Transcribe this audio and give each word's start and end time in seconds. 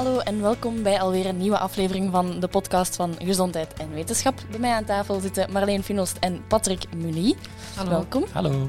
Hallo 0.00 0.18
en 0.18 0.40
welkom 0.42 0.82
bij 0.82 1.00
alweer 1.00 1.26
een 1.26 1.36
nieuwe 1.36 1.58
aflevering 1.58 2.10
van 2.10 2.40
de 2.40 2.48
podcast 2.48 2.96
van 2.96 3.14
Gezondheid 3.18 3.72
en 3.72 3.90
Wetenschap. 3.90 4.34
Bij 4.50 4.58
mij 4.58 4.72
aan 4.72 4.84
tafel 4.84 5.20
zitten 5.20 5.52
Marleen 5.52 5.82
Finost 5.82 6.16
en 6.20 6.46
Patrick 6.46 6.94
Munie. 6.96 7.36
Hallo. 7.76 7.90
Welkom. 7.90 8.24
Hallo. 8.32 8.68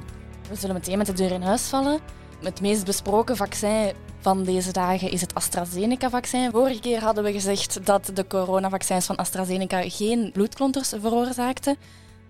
We 0.50 0.56
zullen 0.56 0.76
meteen 0.76 0.98
met 0.98 1.08
de 1.08 1.14
deur 1.14 1.32
in 1.32 1.42
huis 1.42 1.62
vallen. 1.62 2.00
Het 2.42 2.62
meest 2.62 2.86
besproken 2.86 3.36
vaccin 3.36 3.94
van 4.20 4.44
deze 4.44 4.72
dagen 4.72 5.12
is 5.12 5.22
het 5.22 5.34
AstraZeneca-vaccin. 5.34 6.52
Vorige 6.52 6.80
keer 6.80 7.02
hadden 7.02 7.24
we 7.24 7.32
gezegd 7.32 7.86
dat 7.86 8.12
de 8.14 8.28
coronavaccins 8.28 9.06
van 9.06 9.16
AstraZeneca 9.16 9.82
geen 9.90 10.30
bloedklonters 10.34 10.94
veroorzaakten. 11.00 11.76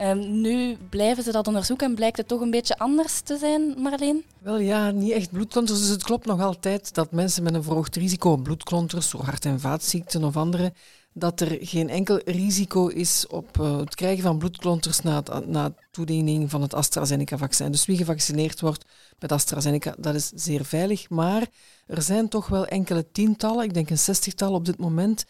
Ehm, 0.01 0.41
nu 0.41 0.77
blijven 0.89 1.23
ze 1.23 1.31
dat 1.31 1.47
onderzoeken 1.47 1.87
en 1.87 1.95
blijkt 1.95 2.17
het 2.17 2.27
toch 2.27 2.41
een 2.41 2.51
beetje 2.51 2.77
anders 2.77 3.19
te 3.19 3.37
zijn, 3.37 3.81
Marleen? 3.81 4.23
Wel 4.39 4.59
ja, 4.59 4.91
niet 4.91 5.11
echt 5.11 5.31
bloedklonters. 5.31 5.79
Dus 5.79 5.89
het 5.89 6.03
klopt 6.03 6.25
nog 6.25 6.41
altijd 6.41 6.93
dat 6.93 7.11
mensen 7.11 7.43
met 7.43 7.53
een 7.53 7.63
verhoogd 7.63 7.95
risico 7.95 8.31
op 8.31 8.43
bloedklonters, 8.43 9.09
zo 9.09 9.17
hart- 9.17 9.45
en 9.45 9.59
vaatziekten 9.59 10.23
of 10.23 10.37
andere, 10.37 10.73
dat 11.13 11.41
er 11.41 11.57
geen 11.61 11.89
enkel 11.89 12.21
risico 12.25 12.87
is 12.87 13.27
op 13.27 13.57
uh, 13.59 13.77
het 13.77 13.95
krijgen 13.95 14.23
van 14.23 14.37
bloedklonters 14.37 15.01
na, 15.01 15.23
na 15.45 15.73
toediening 15.91 16.49
van 16.49 16.61
het 16.61 16.73
AstraZeneca-vaccin. 16.73 17.71
Dus 17.71 17.85
wie 17.85 17.97
gevaccineerd 17.97 18.61
wordt 18.61 18.85
met 19.19 19.31
AstraZeneca, 19.31 19.95
dat 19.97 20.15
is 20.15 20.31
zeer 20.35 20.65
veilig. 20.65 21.09
Maar 21.09 21.47
er 21.87 22.01
zijn 22.01 22.27
toch 22.27 22.47
wel 22.47 22.65
enkele 22.65 23.11
tientallen, 23.11 23.63
ik 23.63 23.73
denk 23.73 23.89
een 23.89 23.97
zestigtal 23.97 24.53
op 24.53 24.65
dit 24.65 24.77
moment, 24.77 25.25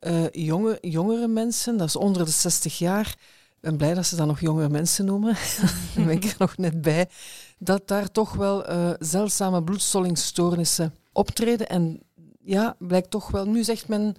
uh, 0.00 0.30
jonge, 0.30 0.78
jongere 0.80 1.28
mensen, 1.28 1.76
dat 1.76 1.88
is 1.88 1.96
onder 1.96 2.24
de 2.24 2.30
60 2.30 2.78
jaar, 2.78 3.16
ben 3.66 3.76
blij 3.76 3.94
dat 3.94 4.06
ze 4.06 4.16
dat 4.16 4.26
nog 4.26 4.40
jonge 4.40 4.68
mensen 4.68 5.04
noemen. 5.04 5.34
Daar 5.94 6.04
ben 6.04 6.10
ik 6.10 6.24
er 6.24 6.34
nog 6.38 6.56
net 6.56 6.82
bij. 6.82 7.08
Dat 7.58 7.88
daar 7.88 8.10
toch 8.10 8.32
wel 8.32 8.70
uh, 8.70 8.90
zeldzame 8.98 9.62
bloedstollingstoornissen 9.62 10.94
optreden. 11.12 11.68
En 11.68 12.02
ja, 12.42 12.76
blijkt 12.78 13.10
toch 13.10 13.30
wel. 13.30 13.44
Nu 13.44 13.64
zegt 13.64 13.88
men. 13.88 14.14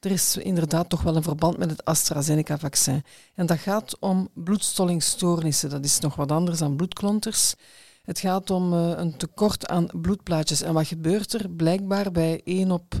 Er 0.00 0.10
is 0.10 0.36
inderdaad 0.36 0.88
toch 0.88 1.02
wel 1.02 1.16
een 1.16 1.22
verband 1.22 1.58
met 1.58 1.70
het 1.70 1.84
AstraZeneca-vaccin. 1.84 3.04
En 3.34 3.46
dat 3.46 3.58
gaat 3.58 3.98
om 3.98 4.28
bloedstollingstoornissen. 4.34 5.70
Dat 5.70 5.84
is 5.84 5.98
nog 5.98 6.14
wat 6.14 6.30
anders 6.30 6.58
dan 6.58 6.76
bloedklonters. 6.76 7.54
Het 8.02 8.18
gaat 8.18 8.50
om 8.50 8.72
uh, 8.72 8.92
een 8.96 9.16
tekort 9.16 9.68
aan 9.68 9.86
bloedplaatjes. 10.00 10.62
En 10.62 10.74
wat 10.74 10.86
gebeurt 10.86 11.32
er? 11.32 11.50
Blijkbaar 11.50 12.10
bij 12.10 12.40
1 12.44 12.70
op, 12.70 12.98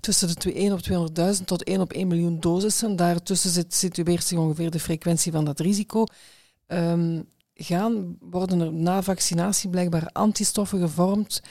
tussen 0.00 0.28
de 0.28 0.34
2, 0.34 0.54
1 0.54 0.72
op 0.72 1.10
200.000 1.38 1.44
tot 1.44 1.62
1 1.62 1.80
op 1.80 1.92
1 1.92 2.08
miljoen 2.08 2.40
dosissen. 2.40 2.96
Daartussen 2.96 3.50
zit, 3.50 3.74
situeert 3.74 4.24
zich 4.24 4.38
ongeveer 4.38 4.70
de 4.70 4.80
frequentie 4.80 5.32
van 5.32 5.44
dat 5.44 5.60
risico. 5.60 6.04
Um, 6.66 7.28
gaan, 7.54 8.16
worden 8.20 8.60
er 8.60 8.72
na 8.72 9.02
vaccinatie 9.02 9.70
blijkbaar 9.70 10.08
antistoffen 10.12 10.80
gevormd 10.80 11.42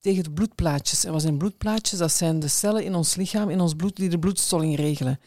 tegen 0.00 0.24
de 0.24 0.30
bloedplaatjes. 0.30 1.04
En 1.04 1.12
wat 1.12 1.22
zijn 1.22 1.38
bloedplaatjes? 1.38 1.98
Dat 1.98 2.12
zijn 2.12 2.40
de 2.40 2.48
cellen 2.48 2.84
in 2.84 2.94
ons 2.94 3.14
lichaam, 3.14 3.50
in 3.50 3.60
ons 3.60 3.74
bloed, 3.74 3.96
die 3.96 4.08
de 4.08 4.18
bloedstolling 4.18 4.76
regelen. 4.76 5.20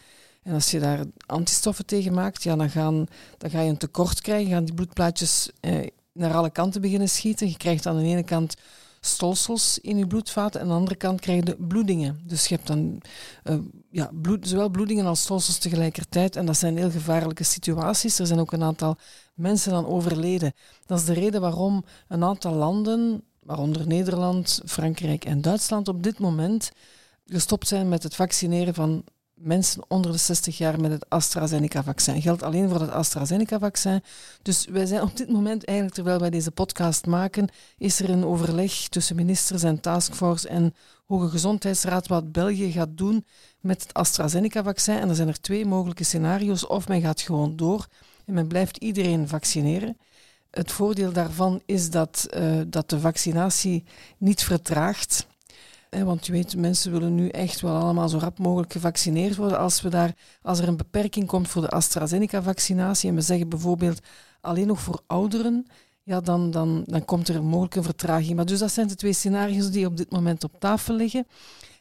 En 0.43 0.53
als 0.53 0.71
je 0.71 0.79
daar 0.79 1.05
antistoffen 1.25 1.85
tegen 1.85 2.13
maakt, 2.13 2.43
ja, 2.43 2.55
dan, 2.55 2.69
gaan, 2.69 3.05
dan 3.37 3.49
ga 3.49 3.61
je 3.61 3.69
een 3.69 3.77
tekort 3.77 4.21
krijgen, 4.21 4.51
gaan 4.51 4.65
die 4.65 4.73
bloedplaatjes 4.73 5.49
eh, 5.59 5.87
naar 6.15 6.33
alle 6.33 6.49
kanten 6.49 6.81
beginnen 6.81 7.09
schieten. 7.09 7.47
Je 7.47 7.57
krijgt 7.57 7.85
aan 7.85 7.97
de 7.97 8.03
ene 8.03 8.23
kant 8.23 8.55
stolsels 8.99 9.79
in 9.79 9.97
je 9.97 10.07
bloedvaten 10.07 10.59
en 10.59 10.65
aan 10.65 10.71
de 10.71 10.79
andere 10.79 10.95
kant 10.95 11.21
krijg 11.21 11.45
je 11.45 11.55
bloedingen. 11.55 12.21
Dus 12.23 12.47
je 12.47 12.55
hebt 12.55 12.67
dan 12.67 13.01
uh, 13.43 13.57
ja, 13.89 14.09
bloed, 14.21 14.47
zowel 14.47 14.69
bloedingen 14.69 15.05
als 15.05 15.21
stolsels 15.21 15.57
tegelijkertijd 15.57 16.35
en 16.35 16.45
dat 16.45 16.57
zijn 16.57 16.77
heel 16.77 16.91
gevaarlijke 16.91 17.43
situaties. 17.43 18.19
Er 18.19 18.27
zijn 18.27 18.39
ook 18.39 18.51
een 18.51 18.63
aantal 18.63 18.97
mensen 19.33 19.73
aan 19.73 19.85
overleden. 19.85 20.53
Dat 20.85 20.99
is 20.99 21.05
de 21.05 21.13
reden 21.13 21.41
waarom 21.41 21.85
een 22.07 22.23
aantal 22.23 22.53
landen, 22.53 23.23
waaronder 23.39 23.87
Nederland, 23.87 24.61
Frankrijk 24.65 25.25
en 25.25 25.41
Duitsland, 25.41 25.87
op 25.87 26.03
dit 26.03 26.19
moment 26.19 26.71
gestopt 27.25 27.67
zijn 27.67 27.89
met 27.89 28.03
het 28.03 28.15
vaccineren 28.15 28.73
van 28.73 29.03
mensen 29.35 29.83
onder 29.87 30.11
de 30.11 30.17
60 30.17 30.57
jaar 30.57 30.81
met 30.81 30.91
het 30.91 31.09
AstraZeneca-vaccin. 31.09 32.21
Geldt 32.21 32.43
alleen 32.43 32.69
voor 32.69 32.79
het 32.79 32.89
AstraZeneca-vaccin. 32.89 34.03
Dus 34.41 34.65
wij 34.65 34.85
zijn 34.85 35.01
op 35.01 35.17
dit 35.17 35.29
moment, 35.29 35.65
eigenlijk 35.65 35.95
terwijl 35.97 36.19
wij 36.19 36.29
deze 36.29 36.51
podcast 36.51 37.05
maken, 37.05 37.47
is 37.77 37.99
er 37.99 38.09
een 38.09 38.25
overleg 38.25 38.87
tussen 38.87 39.15
ministers 39.15 39.63
en 39.63 39.79
taskforce 39.79 40.47
en 40.47 40.73
Hoge 41.05 41.29
Gezondheidsraad 41.29 42.07
wat 42.07 42.31
België 42.31 42.71
gaat 42.71 42.97
doen 42.97 43.25
met 43.59 43.81
het 43.81 43.93
AstraZeneca-vaccin. 43.93 44.97
En 44.97 45.09
er 45.09 45.15
zijn 45.15 45.27
er 45.27 45.41
twee 45.41 45.65
mogelijke 45.65 46.03
scenario's. 46.03 46.67
Of 46.67 46.87
men 46.87 47.01
gaat 47.01 47.21
gewoon 47.21 47.55
door 47.55 47.87
en 48.25 48.33
men 48.33 48.47
blijft 48.47 48.77
iedereen 48.77 49.27
vaccineren. 49.27 49.97
Het 50.49 50.71
voordeel 50.71 51.11
daarvan 51.11 51.61
is 51.65 51.89
dat, 51.89 52.27
uh, 52.37 52.61
dat 52.67 52.89
de 52.89 52.99
vaccinatie 52.99 53.83
niet 54.17 54.43
vertraagt. 54.43 55.27
Want 56.03 56.25
je 56.25 56.31
weet, 56.31 56.57
mensen 56.57 56.91
willen 56.91 57.15
nu 57.15 57.27
echt 57.29 57.61
wel 57.61 57.75
allemaal 57.75 58.09
zo 58.09 58.17
rap 58.17 58.39
mogelijk 58.39 58.71
gevaccineerd 58.71 59.35
worden. 59.35 59.59
Als, 59.59 59.81
we 59.81 59.89
daar, 59.89 60.13
als 60.41 60.59
er 60.59 60.67
een 60.67 60.77
beperking 60.77 61.27
komt 61.27 61.47
voor 61.47 61.61
de 61.61 61.69
AstraZeneca-vaccinatie 61.69 63.09
en 63.09 63.15
we 63.15 63.21
zeggen 63.21 63.49
bijvoorbeeld 63.49 63.99
alleen 64.41 64.67
nog 64.67 64.79
voor 64.79 65.01
ouderen, 65.07 65.65
ja, 66.03 66.21
dan, 66.21 66.51
dan, 66.51 66.83
dan 66.85 67.05
komt 67.05 67.27
er 67.27 67.43
mogelijk 67.43 67.75
een 67.75 67.83
vertraging. 67.83 68.35
Maar 68.35 68.45
dus 68.45 68.59
dat 68.59 68.71
zijn 68.71 68.87
de 68.87 68.95
twee 68.95 69.13
scenario's 69.13 69.71
die 69.71 69.85
op 69.85 69.97
dit 69.97 70.11
moment 70.11 70.43
op 70.43 70.59
tafel 70.59 70.95
liggen. 70.95 71.27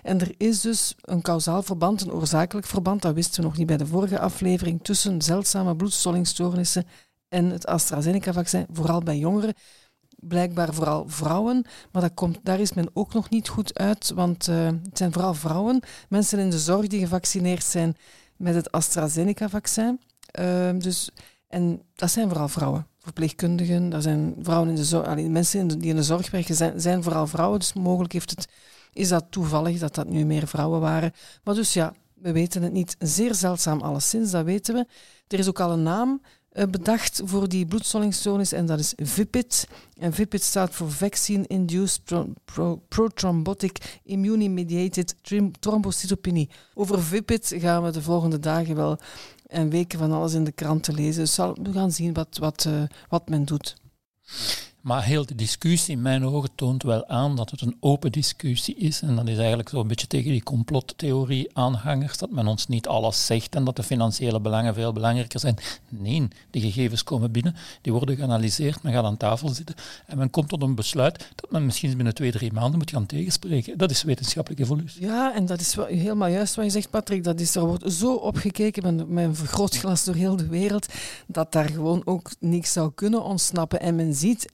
En 0.02 0.20
er 0.20 0.34
is 0.36 0.60
dus 0.60 0.94
een 1.00 1.22
kausaal 1.22 1.62
verband, 1.62 2.00
een 2.00 2.12
oorzakelijk 2.12 2.66
verband, 2.66 3.02
dat 3.02 3.14
wisten 3.14 3.40
we 3.42 3.48
nog 3.48 3.56
niet 3.56 3.66
bij 3.66 3.76
de 3.76 3.86
vorige 3.86 4.18
aflevering, 4.18 4.80
tussen 4.82 5.22
zeldzame 5.22 5.76
bloedstollingstoornissen 5.76 6.86
en 7.28 7.50
het 7.50 7.66
AstraZeneca-vaccin, 7.66 8.66
vooral 8.72 9.00
bij 9.00 9.18
jongeren 9.18 9.54
blijkbaar 10.28 10.74
vooral 10.74 11.04
vrouwen, 11.06 11.64
maar 11.92 12.02
dat 12.02 12.14
komt, 12.14 12.38
daar 12.42 12.60
is 12.60 12.72
men 12.72 12.90
ook 12.92 13.14
nog 13.14 13.30
niet 13.30 13.48
goed 13.48 13.78
uit, 13.78 14.12
want 14.14 14.48
uh, 14.48 14.64
het 14.66 14.98
zijn 14.98 15.12
vooral 15.12 15.34
vrouwen, 15.34 15.80
mensen 16.08 16.38
in 16.38 16.50
de 16.50 16.58
zorg 16.58 16.86
die 16.86 17.00
gevaccineerd 17.00 17.64
zijn 17.64 17.96
met 18.36 18.54
het 18.54 18.72
AstraZeneca-vaccin. 18.72 20.00
Uh, 20.40 20.70
dus, 20.78 21.10
en 21.48 21.82
dat 21.94 22.10
zijn 22.10 22.28
vooral 22.28 22.48
vrouwen, 22.48 22.86
verpleegkundigen, 22.98 23.88
dat 23.88 24.02
zijn 24.02 24.34
vrouwen 24.42 24.68
in 24.68 24.74
de 24.74 24.84
zorg, 24.84 25.06
allee, 25.06 25.28
mensen 25.28 25.68
die 25.68 25.90
in 25.90 25.96
de 25.96 26.02
zorg 26.02 26.30
werken 26.30 26.54
zijn, 26.54 26.80
zijn 26.80 27.02
vooral 27.02 27.26
vrouwen, 27.26 27.58
dus 27.58 27.72
mogelijk 27.72 28.12
heeft 28.12 28.30
het, 28.30 28.48
is 28.92 29.08
dat 29.08 29.24
toevallig 29.30 29.78
dat 29.78 29.94
dat 29.94 30.08
nu 30.08 30.24
meer 30.24 30.46
vrouwen 30.46 30.80
waren. 30.80 31.12
Maar 31.44 31.54
dus 31.54 31.72
ja, 31.72 31.94
we 32.14 32.32
weten 32.32 32.62
het 32.62 32.72
niet. 32.72 32.96
Zeer 32.98 33.34
zeldzaam 33.34 33.80
alleszins, 33.80 34.30
dat 34.30 34.44
weten 34.44 34.74
we. 34.74 34.86
Er 35.28 35.38
is 35.38 35.48
ook 35.48 35.60
al 35.60 35.72
een 35.72 35.82
naam 35.82 36.20
bedacht 36.70 37.20
voor 37.24 37.48
die 37.48 37.66
bloedstollingstoornis 37.66 38.52
en 38.52 38.66
dat 38.66 38.78
is 38.78 38.92
VIPID. 38.96 39.68
En 39.98 40.12
VIPID 40.12 40.42
staat 40.42 40.74
voor 40.74 40.90
Vaccine 40.90 41.46
Induced 41.46 42.04
Pro 42.04 42.32
Pro 42.44 42.82
Prothrombotic 42.88 44.00
Immune-Mediated 44.04 45.14
Thrombocytopenie. 45.60 46.50
Over 46.74 47.02
VIPID 47.02 47.54
gaan 47.56 47.82
we 47.82 47.90
de 47.90 48.02
volgende 48.02 48.38
dagen 48.38 48.76
wel 48.76 48.98
en 49.46 49.70
weken 49.70 49.98
van 49.98 50.12
alles 50.12 50.32
in 50.32 50.44
de 50.44 50.52
kranten 50.52 50.94
lezen. 50.94 51.22
Dus 51.22 51.36
we 51.36 51.72
gaan 51.72 51.92
zien 51.92 52.12
wat, 52.12 52.36
wat, 52.38 52.64
uh, 52.68 52.82
wat 53.08 53.28
men 53.28 53.44
doet. 53.44 53.76
Maar 54.84 55.04
heel 55.04 55.26
de 55.26 55.34
discussie 55.34 55.94
in 55.94 56.02
mijn 56.02 56.24
ogen 56.24 56.50
toont 56.54 56.82
wel 56.82 57.08
aan 57.08 57.36
dat 57.36 57.50
het 57.50 57.60
een 57.60 57.76
open 57.80 58.12
discussie 58.12 58.76
is. 58.76 59.02
En 59.02 59.16
dat 59.16 59.28
is 59.28 59.38
eigenlijk 59.38 59.68
zo'n 59.68 59.88
beetje 59.88 60.06
tegen 60.06 60.30
die 60.30 60.42
complottheorie-aanhangers, 60.42 62.18
dat 62.18 62.30
men 62.30 62.46
ons 62.46 62.66
niet 62.66 62.88
alles 62.88 63.26
zegt 63.26 63.54
en 63.54 63.64
dat 63.64 63.76
de 63.76 63.82
financiële 63.82 64.40
belangen 64.40 64.74
veel 64.74 64.92
belangrijker 64.92 65.40
zijn. 65.40 65.56
Nee, 65.88 66.28
die 66.50 66.62
gegevens 66.62 67.02
komen 67.04 67.32
binnen, 67.32 67.54
die 67.80 67.92
worden 67.92 68.16
geanalyseerd, 68.16 68.82
men 68.82 68.92
gaat 68.92 69.04
aan 69.04 69.16
tafel 69.16 69.48
zitten 69.48 69.74
en 70.06 70.18
men 70.18 70.30
komt 70.30 70.48
tot 70.48 70.62
een 70.62 70.74
besluit 70.74 71.30
dat 71.34 71.50
men 71.50 71.64
misschien 71.64 71.96
binnen 71.96 72.14
twee, 72.14 72.32
drie 72.32 72.52
maanden 72.52 72.78
moet 72.78 72.90
gaan 72.90 73.06
tegenspreken. 73.06 73.78
Dat 73.78 73.90
is 73.90 74.02
wetenschappelijke 74.02 74.64
evolutie. 74.64 75.02
Ja, 75.02 75.34
en 75.34 75.46
dat 75.46 75.60
is 75.60 75.74
wel 75.74 75.86
helemaal 75.86 76.28
juist 76.28 76.54
wat 76.54 76.64
je 76.64 76.70
zegt, 76.70 76.90
Patrick. 76.90 77.24
Dat 77.24 77.40
is, 77.40 77.54
er 77.54 77.66
wordt 77.66 77.92
zo 77.92 78.14
opgekeken 78.14 79.06
met, 79.08 79.24
een 79.24 79.36
vergrootglas 79.36 80.04
door 80.04 80.14
heel 80.14 80.36
de 80.36 80.48
wereld, 80.48 80.86
dat 81.26 81.52
daar 81.52 81.68
gewoon 81.68 82.02
ook 82.04 82.30
niks 82.38 82.72
zou 82.72 82.92
kunnen 82.94 83.22
ontsnappen. 83.22 83.80
En 83.80 83.94
men 83.94 84.14
ziet 84.14 84.48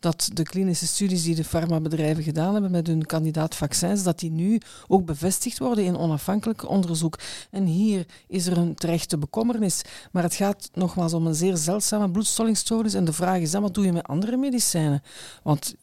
dat 0.00 0.30
de 0.32 0.42
klinische 0.42 0.86
studies 0.86 1.22
die 1.22 1.34
de 1.34 1.44
farmabedrijven 1.44 2.22
gedaan 2.22 2.52
hebben 2.52 2.70
met 2.70 2.86
hun 2.86 3.06
kandidaat-vaccins, 3.06 4.02
dat 4.02 4.18
die 4.18 4.30
nu 4.30 4.60
ook 4.86 5.04
bevestigd 5.04 5.58
worden 5.58 5.84
in 5.84 5.96
onafhankelijk 5.96 6.68
onderzoek. 6.68 7.18
En 7.50 7.64
hier 7.64 8.06
is 8.28 8.46
er 8.46 8.56
een 8.56 8.74
terechte 8.74 9.18
bekommernis. 9.18 9.82
Maar 10.12 10.22
het 10.22 10.34
gaat 10.34 10.70
nogmaals 10.72 11.12
om 11.12 11.26
een 11.26 11.34
zeer 11.34 11.56
zeldzame 11.56 12.10
bloedstollingstoornis. 12.10 12.94
En 12.94 13.04
de 13.04 13.12
vraag 13.12 13.40
is 13.40 13.50
dan, 13.50 13.62
wat 13.62 13.74
doe 13.74 13.84
je 13.84 13.92
met 13.92 14.06
andere 14.06 14.36
medicijnen? 14.36 15.02
Want 15.42 15.74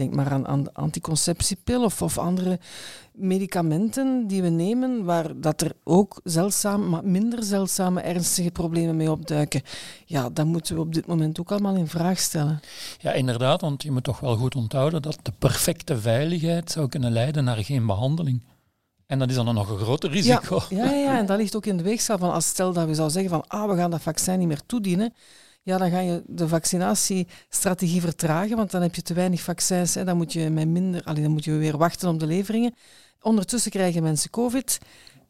denk 0.00 0.14
maar 0.14 0.30
aan, 0.30 0.46
aan 0.46 0.72
anticonceptiepil 0.72 1.84
of, 1.84 2.02
of 2.02 2.18
andere 2.18 2.58
medicamenten 3.12 4.26
die 4.26 4.42
we 4.42 4.48
nemen, 4.48 5.04
waar 5.04 5.40
dat 5.40 5.60
er 5.60 5.72
ook 5.84 6.20
zeldzaam, 6.24 6.88
maar 6.88 7.04
minder 7.04 7.42
zeldzame 7.42 8.00
ernstige 8.00 8.50
problemen 8.50 8.96
mee 8.96 9.10
opduiken. 9.10 9.62
Ja, 10.06 10.30
dat 10.30 10.46
moeten 10.46 10.74
we 10.74 10.80
op 10.80 10.94
dit 10.94 11.06
moment 11.06 11.40
ook 11.40 11.50
allemaal 11.50 11.74
in 11.74 11.86
vraag 11.86 12.18
stellen. 12.18 12.60
Ja, 12.98 13.12
inderdaad, 13.12 13.60
want 13.60 13.82
je 13.82 13.90
moet 13.90 14.04
toch 14.04 14.20
wel 14.20 14.36
goed 14.36 14.54
onthouden 14.54 15.02
dat 15.02 15.18
de 15.22 15.32
perfecte 15.38 16.00
veiligheid 16.00 16.70
zou 16.70 16.88
kunnen 16.88 17.12
leiden 17.12 17.44
naar 17.44 17.64
geen 17.64 17.86
behandeling. 17.86 18.42
En 19.06 19.18
dat 19.18 19.28
is 19.28 19.34
dan 19.34 19.54
nog 19.54 19.70
een 19.70 19.78
groter 19.78 20.10
risico. 20.10 20.60
Ja, 20.68 20.84
ja, 20.84 20.90
ja, 20.90 21.18
en 21.18 21.26
dat 21.26 21.38
ligt 21.38 21.56
ook 21.56 21.66
in 21.66 21.76
de 21.76 21.82
weegschaal 21.82 22.18
van 22.18 22.32
als 22.32 22.46
stel 22.46 22.72
dat 22.72 22.86
we 22.86 22.94
zouden 22.94 23.22
zeggen 23.22 23.30
van 23.30 23.60
ah, 23.60 23.70
we 23.70 23.76
gaan 23.76 23.90
dat 23.90 24.02
vaccin 24.02 24.38
niet 24.38 24.48
meer 24.48 24.66
toedienen, 24.66 25.12
ja, 25.70 25.78
dan 25.78 25.90
ga 25.90 25.98
je 25.98 26.22
de 26.26 26.48
vaccinatiestrategie 26.48 28.00
vertragen, 28.00 28.56
want 28.56 28.70
dan 28.70 28.82
heb 28.82 28.94
je 28.94 29.02
te 29.02 29.14
weinig 29.14 29.40
vaccins. 29.40 29.94
Hè. 29.94 30.04
Dan 30.04 30.16
moet 30.16 30.32
je 30.32 30.50
met 30.50 30.68
minder, 30.68 31.02
allee, 31.04 31.22
dan 31.22 31.32
moet 31.32 31.44
je 31.44 31.52
weer 31.52 31.76
wachten 31.76 32.08
op 32.08 32.20
de 32.20 32.26
leveringen. 32.26 32.74
Ondertussen 33.20 33.70
krijgen 33.70 34.02
mensen 34.02 34.30
COVID 34.30 34.78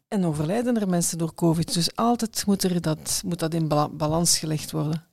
en 0.07 0.25
overlijden 0.25 0.81
er 0.81 0.89
mensen 0.89 1.17
door 1.17 1.33
COVID. 1.33 1.73
Dus 1.73 1.95
altijd 1.95 2.43
moet, 2.45 2.63
er 2.63 2.81
dat, 2.81 3.21
moet 3.25 3.39
dat 3.39 3.53
in 3.53 3.67
balans 3.91 4.37
gelegd 4.37 4.71
worden. 4.71 5.10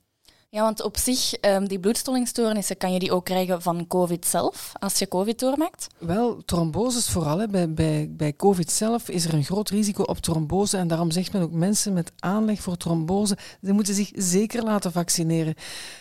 Ja, 0.51 0.61
want 0.61 0.81
op 0.81 0.97
zich, 0.97 1.33
um, 1.41 1.67
die 1.67 1.79
bloedstollingstoornissen, 1.79 2.77
kan 2.77 2.93
je 2.93 2.99
die 2.99 3.11
ook 3.11 3.25
krijgen 3.25 3.61
van 3.61 3.87
COVID 3.87 4.25
zelf, 4.25 4.71
als 4.79 4.99
je 4.99 5.07
COVID 5.07 5.39
doormaakt? 5.39 5.87
Wel, 5.97 6.41
tromboses 6.45 7.09
vooral. 7.09 7.47
Bij, 7.47 7.73
bij, 7.73 8.07
bij 8.11 8.35
COVID 8.35 8.71
zelf 8.71 9.09
is 9.09 9.25
er 9.25 9.33
een 9.33 9.43
groot 9.43 9.69
risico 9.69 10.03
op 10.03 10.17
trombose. 10.17 10.77
En 10.77 10.87
daarom 10.87 11.11
zegt 11.11 11.33
men 11.33 11.41
ook 11.41 11.51
mensen 11.51 11.93
met 11.93 12.11
aanleg 12.19 12.61
voor 12.61 12.77
trombose, 12.77 13.37
die 13.61 13.73
moeten 13.73 13.93
zich 13.93 14.09
zeker 14.13 14.63
laten 14.63 14.91
vaccineren. 14.91 15.55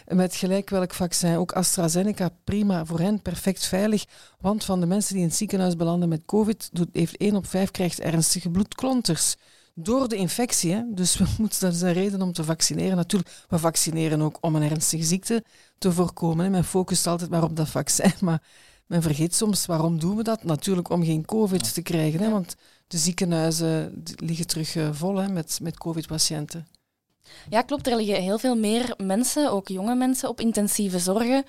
Met 0.06 0.34
gelijk 0.34 0.70
welk 0.70 0.94
vaccin. 0.94 1.36
Ook 1.36 1.52
AstraZeneca, 1.52 2.30
prima, 2.44 2.84
voor 2.84 3.00
hen 3.00 3.22
perfect 3.22 3.66
veilig. 3.66 4.04
Want 4.40 4.64
van 4.64 4.80
de 4.80 4.86
mensen 4.86 5.12
die 5.12 5.22
in 5.22 5.28
het 5.28 5.36
ziekenhuis 5.36 5.76
belanden 5.76 6.08
met 6.08 6.22
COVID, 6.26 6.70
heeft 6.92 7.16
1 7.16 7.36
op 7.36 7.46
5 7.46 7.70
krijgt 7.70 8.00
ernstige 8.00 8.50
bloedklonters 8.50 9.36
door 9.80 10.08
de 10.08 10.16
infectie. 10.16 10.72
Hè. 10.72 10.82
Dus 10.88 11.16
we 11.16 11.24
moeten, 11.38 11.60
dat 11.60 11.72
is 11.72 11.80
een 11.80 11.92
reden 11.92 12.22
om 12.22 12.32
te 12.32 12.44
vaccineren. 12.44 12.96
Natuurlijk, 12.96 13.44
we 13.48 13.58
vaccineren 13.58 14.22
ook 14.22 14.38
om 14.40 14.56
een 14.56 14.70
ernstige 14.70 15.04
ziekte 15.04 15.44
te 15.78 15.92
voorkomen. 15.92 16.44
Hè. 16.44 16.50
Men 16.50 16.64
focust 16.64 17.06
altijd 17.06 17.30
maar 17.30 17.42
op 17.42 17.56
dat 17.56 17.68
vaccin, 17.68 18.12
maar 18.26 18.42
men 18.86 19.02
vergeet 19.02 19.34
soms 19.34 19.66
waarom 19.66 19.98
doen 19.98 20.16
we 20.16 20.22
dat? 20.22 20.44
Natuurlijk 20.44 20.90
om 20.90 21.04
geen 21.04 21.24
COVID 21.24 21.74
te 21.74 21.82
krijgen. 21.82 22.20
Hè, 22.20 22.30
want 22.30 22.56
de 22.86 22.98
ziekenhuizen 22.98 24.02
liggen 24.16 24.46
terug 24.46 24.76
eh, 24.76 24.88
vol 24.92 25.16
hè, 25.16 25.28
met, 25.28 25.58
met 25.62 25.78
COVID-patiënten. 25.78 26.66
Ja, 27.48 27.62
klopt. 27.62 27.86
Er 27.86 27.96
liggen 27.96 28.22
heel 28.22 28.38
veel 28.38 28.56
meer 28.56 28.94
mensen, 28.96 29.50
ook 29.50 29.68
jonge 29.68 29.94
mensen, 29.94 30.28
op 30.28 30.40
intensieve 30.40 30.98
zorgen. 30.98 31.44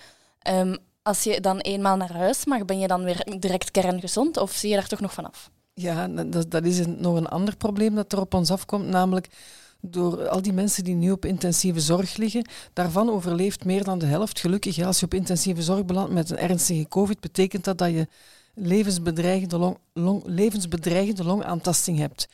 Um, 0.50 0.78
als 1.02 1.24
je 1.24 1.42
dan 1.42 1.60
eenmaal 1.60 1.98
naar 1.98 2.14
huis 2.14 2.46
mag, 2.46 2.66
ben 2.66 2.80
je 2.80 2.88
dan 2.88 3.04
weer 3.04 3.38
direct 3.40 3.72
kerngezond 3.72 4.38
of 4.38 4.52
zie 4.52 4.70
je 4.70 4.76
daar 4.76 4.88
toch 4.88 5.00
nog 5.00 5.14
vanaf? 5.14 5.50
Ja, 5.82 6.08
dat, 6.08 6.52
dat 6.52 6.66
is 6.66 6.86
nog 6.86 7.16
een 7.16 7.28
ander 7.28 7.56
probleem 7.56 7.96
dat 7.96 8.12
er 8.12 8.20
op 8.20 8.34
ons 8.34 8.52
afkomt, 8.52 8.88
namelijk 8.88 9.28
door 9.82 10.28
al 10.28 10.42
die 10.42 10.54
mensen 10.54 10.84
die 10.84 10.96
nu 10.96 11.12
op 11.12 11.26
intensieve 11.26 11.80
zorg 11.80 12.18
liggen, 12.18 12.48
daarvan 12.74 13.10
overleeft 13.10 13.66
meer 13.66 13.84
dan 13.84 14.00
de 14.00 14.06
helft. 14.06 14.40
Gelukkig, 14.40 14.80
als 14.82 15.00
je 15.00 15.06
op 15.06 15.14
intensieve 15.14 15.62
zorg 15.62 15.86
belandt 15.86 16.14
met 16.14 16.30
een 16.30 16.38
ernstige 16.38 16.88
COVID, 16.88 17.20
betekent 17.20 17.64
dat 17.64 17.78
dat 17.78 17.90
je 17.90 18.08
levensbedreigende, 18.54 19.58
long, 19.58 19.78
long, 19.94 20.22
levensbedreigende 20.26 21.24
longaantasting 21.24 21.98
hebt. 21.98 22.28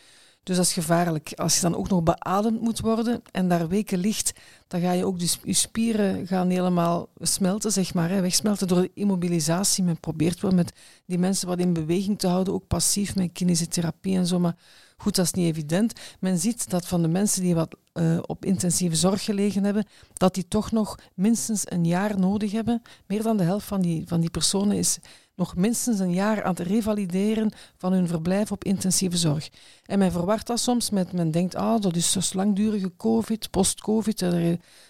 Dus 0.45 0.55
dat 0.55 0.65
is 0.65 0.73
gevaarlijk. 0.73 1.33
Als 1.35 1.55
je 1.55 1.61
dan 1.61 1.75
ook 1.75 1.89
nog 1.89 2.03
beademd 2.03 2.61
moet 2.61 2.79
worden 2.79 3.21
en 3.31 3.49
daar 3.49 3.67
weken 3.67 3.97
ligt, 3.97 4.33
dan 4.67 4.81
ga 4.81 4.91
je 4.91 5.05
ook 5.05 5.19
dus, 5.19 5.39
je 5.43 5.53
spieren 5.53 6.27
gaan 6.27 6.49
helemaal 6.49 7.07
smelten, 7.19 7.71
zeg 7.71 7.93
maar, 7.93 8.09
hè, 8.09 8.21
wegsmelten 8.21 8.67
door 8.67 8.81
de 8.81 8.91
immobilisatie. 8.93 9.83
Men 9.83 9.99
probeert 9.99 10.41
wel 10.41 10.51
met 10.51 10.73
die 11.05 11.17
mensen 11.17 11.47
wat 11.47 11.59
in 11.59 11.73
beweging 11.73 12.19
te 12.19 12.27
houden, 12.27 12.53
ook 12.53 12.67
passief 12.67 13.15
met 13.15 13.31
kinesiotherapie 13.31 14.17
en 14.17 14.27
zo, 14.27 14.39
maar 14.39 14.55
goed, 14.97 15.15
dat 15.15 15.25
is 15.25 15.31
niet 15.31 15.55
evident. 15.55 15.93
Men 16.19 16.37
ziet 16.37 16.69
dat 16.69 16.87
van 16.87 17.01
de 17.01 17.07
mensen 17.07 17.41
die 17.41 17.55
wat 17.55 17.75
uh, 17.93 18.17
op 18.21 18.45
intensieve 18.45 18.95
zorg 18.95 19.23
gelegen 19.23 19.63
hebben, 19.63 19.85
dat 20.13 20.33
die 20.33 20.47
toch 20.47 20.71
nog 20.71 20.95
minstens 21.13 21.63
een 21.65 21.85
jaar 21.85 22.19
nodig 22.19 22.51
hebben. 22.51 22.81
Meer 23.07 23.23
dan 23.23 23.37
de 23.37 23.43
helft 23.43 23.65
van 23.65 23.81
die, 23.81 24.03
van 24.07 24.19
die 24.19 24.29
personen 24.29 24.77
is 24.77 24.99
nog 25.35 25.55
minstens 25.55 25.99
een 25.99 26.13
jaar 26.13 26.43
aan 26.43 26.55
het 26.55 26.67
revalideren 26.67 27.51
van 27.77 27.93
hun 27.93 28.07
verblijf 28.07 28.51
op 28.51 28.63
intensieve 28.63 29.17
zorg. 29.17 29.49
En 29.85 29.99
men 29.99 30.11
verwart 30.11 30.47
dat 30.47 30.59
soms 30.59 30.89
met, 30.89 31.13
men 31.13 31.31
denkt, 31.31 31.55
ah, 31.55 31.81
dat 31.81 31.95
is 31.95 32.11
dus 32.11 32.33
langdurige 32.33 32.91
COVID, 32.97 33.49
post-COVID, 33.49 34.19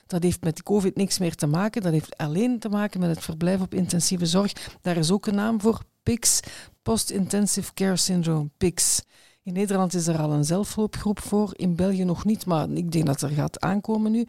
dat 0.07 0.24
heeft 0.24 0.44
met 0.44 0.63
COVID 0.63 0.95
niks 0.95 1.19
meer 1.19 1.36
te 1.36 1.47
maken, 1.47 1.81
dat 1.81 1.92
heeft 1.92 2.18
alleen 2.18 2.59
te 2.59 2.69
maken 2.69 3.00
met 3.00 3.09
het 3.09 3.24
verblijf 3.24 3.62
op 3.62 3.74
intensieve 3.74 4.25
zorg. 4.25 4.53
Daar 4.81 4.97
is 4.97 5.12
ook 5.12 5.25
een 5.25 5.36
naam 5.36 5.62
voor, 5.62 5.81
PICS, 6.03 6.39
Post-Intensive 6.81 7.74
Care 7.74 7.95
Syndrome, 7.97 8.50
PICS. 8.57 9.01
In 9.44 9.53
Nederland 9.53 9.94
is 9.94 10.07
er 10.07 10.18
al 10.18 10.31
een 10.31 10.45
zelfhulpgroep 10.45 11.19
voor, 11.19 11.53
in 11.56 11.75
België 11.75 12.03
nog 12.03 12.25
niet, 12.25 12.45
maar 12.45 12.69
ik 12.69 12.92
denk 12.92 13.06
dat 13.06 13.21
er 13.21 13.30
gaat 13.30 13.59
aankomen 13.59 14.12
nu. 14.12 14.27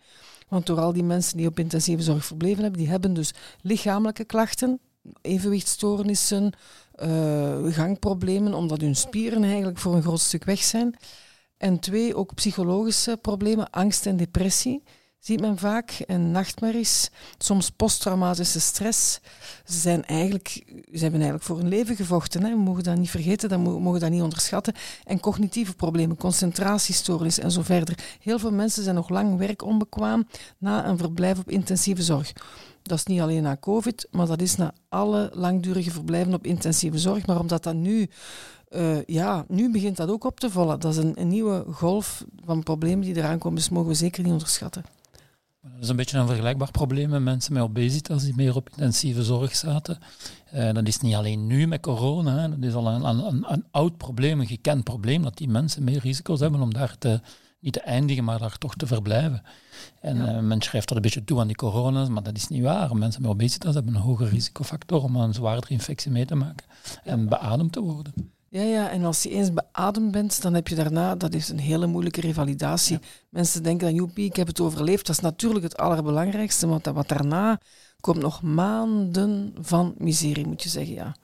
Want 0.48 0.66
door 0.66 0.80
al 0.80 0.92
die 0.92 1.04
mensen 1.04 1.36
die 1.36 1.46
op 1.46 1.58
intensieve 1.58 2.02
zorg 2.02 2.24
verbleven 2.24 2.62
hebben, 2.62 2.80
die 2.80 2.90
hebben 2.90 3.14
dus 3.14 3.34
lichamelijke 3.60 4.24
klachten, 4.24 4.80
evenwichtstoornissen, 5.20 6.53
uh, 7.03 7.73
gangproblemen, 7.73 8.55
omdat 8.55 8.81
hun 8.81 8.97
spieren 8.97 9.44
eigenlijk 9.44 9.79
voor 9.79 9.94
een 9.94 10.03
groot 10.03 10.20
stuk 10.20 10.44
weg 10.44 10.62
zijn. 10.62 10.97
En 11.56 11.79
twee, 11.79 12.14
ook 12.14 12.35
psychologische 12.35 13.19
problemen, 13.20 13.70
angst 13.70 14.06
en 14.06 14.17
depressie 14.17 14.82
ziet 15.26 15.41
men 15.41 15.58
vaak. 15.58 15.91
En 15.91 16.31
nachtmerries, 16.31 17.11
soms 17.38 17.70
posttraumatische 17.70 18.61
stress. 18.61 19.20
Ze, 19.64 19.79
zijn 19.79 20.05
eigenlijk, 20.05 20.49
ze 20.93 21.03
hebben 21.03 21.20
eigenlijk 21.20 21.43
voor 21.43 21.59
hun 21.59 21.69
leven 21.69 21.97
gevochten. 21.97 22.43
Hè. 22.43 22.50
We 22.50 22.56
mogen 22.56 22.82
dat 22.82 22.97
niet 22.97 23.11
vergeten, 23.11 23.49
dat 23.49 23.59
mogen 23.59 24.00
dat 24.00 24.11
niet 24.11 24.23
onderschatten. 24.23 24.75
En 25.05 25.20
cognitieve 25.20 25.75
problemen, 25.75 26.17
concentratiestoornis 26.17 27.38
en 27.38 27.50
zo 27.50 27.62
verder. 27.62 27.99
Heel 28.20 28.38
veel 28.38 28.52
mensen 28.52 28.82
zijn 28.82 28.94
nog 28.94 29.09
lang 29.09 29.38
werkonbekwaam 29.38 30.29
na 30.59 30.87
een 30.87 30.99
verblijf 30.99 31.38
op 31.38 31.50
intensieve 31.50 32.02
zorg. 32.02 32.32
Dat 32.88 32.99
is 32.99 33.05
niet 33.05 33.21
alleen 33.21 33.43
na 33.43 33.56
COVID, 33.61 34.09
maar 34.11 34.27
dat 34.27 34.41
is 34.41 34.56
na 34.56 34.73
alle 34.88 35.31
langdurige 35.35 35.91
verblijven 35.91 36.35
op 36.35 36.47
intensieve 36.47 36.99
zorg. 36.99 37.27
Maar 37.27 37.41
omdat 37.41 37.62
dat 37.62 37.75
nu, 37.75 38.09
uh, 38.71 39.05
ja, 39.05 39.44
nu 39.49 39.71
begint 39.71 39.97
dat 39.97 40.09
ook 40.09 40.25
op 40.25 40.41
te 40.41 40.50
vallen. 40.50 40.81
Dat 40.81 40.93
is 40.93 40.99
een, 40.99 41.21
een 41.21 41.29
nieuwe 41.29 41.65
golf 41.73 42.25
van 42.44 42.62
problemen 42.62 43.05
die 43.05 43.17
eraan 43.17 43.38
komen, 43.38 43.59
dus 43.59 43.69
mogen 43.69 43.88
we 43.88 43.94
zeker 43.94 44.23
niet 44.23 44.33
onderschatten. 44.33 44.85
Dat 45.73 45.85
is 45.85 45.88
een 45.88 45.97
beetje 45.97 46.19
een 46.19 46.27
vergelijkbaar 46.27 46.71
probleem 46.71 47.09
met 47.09 47.23
mensen 47.23 47.53
met 47.53 47.62
obesitas 47.62 48.23
die 48.23 48.35
meer 48.37 48.56
op 48.56 48.71
intensieve 48.71 49.25
zorg 49.25 49.56
zaten. 49.56 49.99
Uh, 50.55 50.73
dat 50.73 50.87
is 50.87 51.00
niet 51.00 51.15
alleen 51.15 51.47
nu 51.47 51.67
met 51.67 51.81
corona, 51.81 52.49
dat 52.49 52.65
is 52.65 52.75
al 52.75 52.87
een, 52.87 53.05
een, 53.05 53.44
een, 53.53 53.65
oud 53.71 53.97
probleem, 53.97 54.41
een 54.41 54.47
gekend 54.47 54.85
probleem, 54.85 55.23
dat 55.23 55.37
die 55.37 55.49
mensen 55.49 55.85
meer 55.85 56.00
risico's 56.00 56.41
hebben 56.41 56.61
om 56.61 56.75
daar 56.75 56.99
te, 56.99 57.21
niet 57.58 57.73
te 57.73 57.81
eindigen, 57.81 58.25
maar 58.25 58.38
daar 58.38 58.58
toch 58.58 58.75
te 58.75 58.87
verblijven. 58.87 59.43
En 60.00 60.17
ja. 60.17 60.35
uh, 60.35 60.41
men 60.41 60.62
schrijft 60.62 60.88
dat 60.88 60.97
een 60.97 61.03
beetje 61.03 61.25
toe 61.25 61.41
aan 61.41 61.47
die 61.47 61.56
corona, 61.56 62.08
maar 62.08 62.23
dat 62.23 62.37
is 62.37 62.49
niet 62.49 62.62
waar. 62.62 62.97
Mensen 62.97 63.23
met 63.23 63.31
obesitas 63.31 63.75
hebben 63.75 63.94
een 63.94 64.00
hoger 64.00 64.29
risicofactor 64.29 65.03
om 65.03 65.17
een 65.17 65.35
zwaardere 65.35 65.73
infectie 65.73 66.11
mee 66.11 66.26
te 66.26 66.35
maken 66.35 66.67
en 67.05 67.29
beademd 67.29 67.73
te 67.73 67.81
worden. 67.81 68.12
Ja, 68.49 68.62
ja, 68.62 68.91
en 68.91 69.05
als 69.05 69.23
je 69.23 69.31
eens 69.31 69.53
beademd 69.53 70.11
bent, 70.11 70.43
dan 70.43 70.55
heb 70.55 70.69
je 70.69 70.75
daarna, 70.75 71.14
dat 71.14 71.35
is 71.35 71.49
een 71.49 71.58
hele 71.58 71.87
moeilijke 71.87 72.20
revalidatie. 72.20 72.99
Mensen 73.29 73.62
denken 73.62 73.87
dan, 73.87 73.97
joepie, 73.97 74.25
ik 74.25 74.37
heb 74.37 74.47
het 74.47 74.61
overleefd. 74.61 75.06
Dat 75.06 75.17
is 75.17 75.23
natuurlijk 75.23 75.64
het 75.64 75.76
allerbelangrijkste, 75.76 76.67
want 76.67 76.87
wat 76.87 77.09
daarna 77.09 77.61
komt 78.00 78.23
nog 78.23 78.43
maanden 78.43 79.55
van 79.61 79.94
miserie, 79.99 80.47
moet 80.47 80.62
je 80.62 80.69
zeggen, 80.69 80.94
ja. 80.94 81.17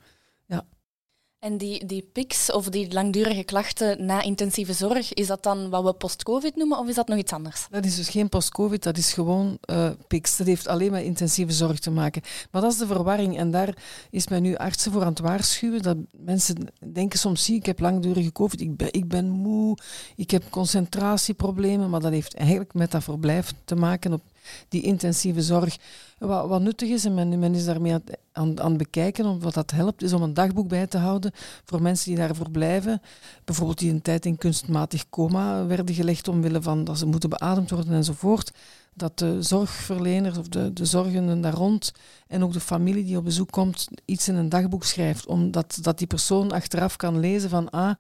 En 1.43 1.57
die, 1.57 1.87
die 1.87 2.09
PICS 2.13 2.53
of 2.53 2.69
die 2.69 2.93
langdurige 2.93 3.45
klachten 3.45 4.05
na 4.05 4.23
intensieve 4.23 4.73
zorg, 4.73 5.13
is 5.13 5.27
dat 5.27 5.43
dan 5.43 5.71
wat 5.71 5.85
we 5.85 5.93
post-COVID 5.93 6.57
noemen 6.57 6.79
of 6.79 6.89
is 6.89 6.95
dat 6.95 7.09
nog 7.09 7.19
iets 7.19 7.33
anders? 7.33 7.67
Dat 7.71 7.85
is 7.85 7.97
dus 7.97 8.09
geen 8.09 8.29
post-COVID, 8.29 8.83
dat 8.83 8.97
is 8.97 9.13
gewoon 9.13 9.59
uh, 9.71 9.91
PICS. 10.09 10.37
Dat 10.37 10.47
heeft 10.47 10.69
alleen 10.69 10.91
met 10.91 11.05
intensieve 11.05 11.53
zorg 11.53 11.79
te 11.79 11.91
maken. 11.91 12.23
Maar 12.51 12.63
dat 12.63 12.73
is 12.73 12.79
de 12.79 12.87
verwarring 12.87 13.39
en 13.39 13.51
daar 13.51 13.77
is 14.11 14.29
men 14.29 14.43
nu 14.43 14.57
artsen 14.57 14.93
voor 14.93 15.03
aan 15.03 15.09
het 15.09 15.19
waarschuwen. 15.19 15.83
Dat 15.83 15.97
mensen 16.11 16.73
denken 16.93 17.19
soms, 17.19 17.45
zie 17.45 17.57
ik 17.57 17.67
heb 17.67 17.81
langdurige 17.81 18.33
COVID, 18.33 18.61
ik 18.61 18.77
ben, 18.77 18.93
ik 18.93 19.09
ben 19.09 19.29
moe, 19.29 19.77
ik 20.17 20.31
heb 20.31 20.43
concentratieproblemen, 20.51 21.91
maar 21.91 22.01
dat 22.01 22.13
heeft 22.13 22.35
eigenlijk 22.35 22.75
met 22.75 22.91
dat 22.91 23.05
verblijf 23.05 23.53
te 23.65 23.75
maken 23.75 24.13
op 24.13 24.23
die 24.69 24.83
intensieve 24.83 25.43
zorg. 25.43 25.77
Wat, 26.19 26.49
wat 26.49 26.61
nuttig 26.61 26.89
is, 26.89 27.05
en 27.05 27.39
men, 27.39 27.55
is 27.55 27.65
daarmee 27.65 27.93
aan, 27.93 28.03
aan, 28.33 28.61
aan, 28.61 28.69
het 28.69 28.79
bekijken, 28.79 29.27
om 29.27 29.41
wat 29.41 29.55
dat 29.55 29.71
helpt, 29.71 30.03
is 30.03 30.13
om 30.13 30.23
een 30.23 30.35
dagboek 30.35 30.69
bij 30.69 30.87
te 30.87 30.99
houden 30.99 31.31
voor 31.65 31.83
mensen 31.83 32.09
die 32.09 32.17
daarvoor 32.17 32.51
blijven. 32.51 33.01
Bijvoorbeeld 33.45 33.79
die 33.79 33.91
een 33.91 34.03
tijd 34.03 34.27
in 34.27 34.39
kunstmatig 34.39 35.09
coma 35.09 35.67
werden 35.67 35.95
gelegd 35.95 36.29
omwille 36.29 36.63
van 36.63 36.85
dat 36.85 36.99
ze 36.99 37.07
moeten 37.07 37.31
beademd 37.31 37.71
worden 37.71 37.95
enzovoort. 37.95 38.53
Dat 38.95 39.19
de 39.19 39.43
zorgverleners 39.43 40.39
of 40.39 40.49
de, 40.49 40.73
de 40.73 40.85
zorgenden 40.85 41.41
daar 41.41 41.55
rond 41.55 41.93
en 42.27 42.45
ook 42.45 42.53
de 42.53 42.61
familie 42.61 43.05
die 43.05 43.17
op 43.17 43.25
bezoek 43.25 43.51
komt 43.51 43.89
iets 44.05 44.29
in 44.29 44.35
een 44.35 44.49
dagboek 44.49 44.85
schrijft. 44.85 45.27
Omdat 45.27 45.79
dat 45.81 45.99
die 45.99 46.07
persoon 46.07 46.53
achteraf 46.53 46.97
kan 46.97 47.19
lezen 47.21 47.51
van 47.51 47.71
ah, 47.71 47.95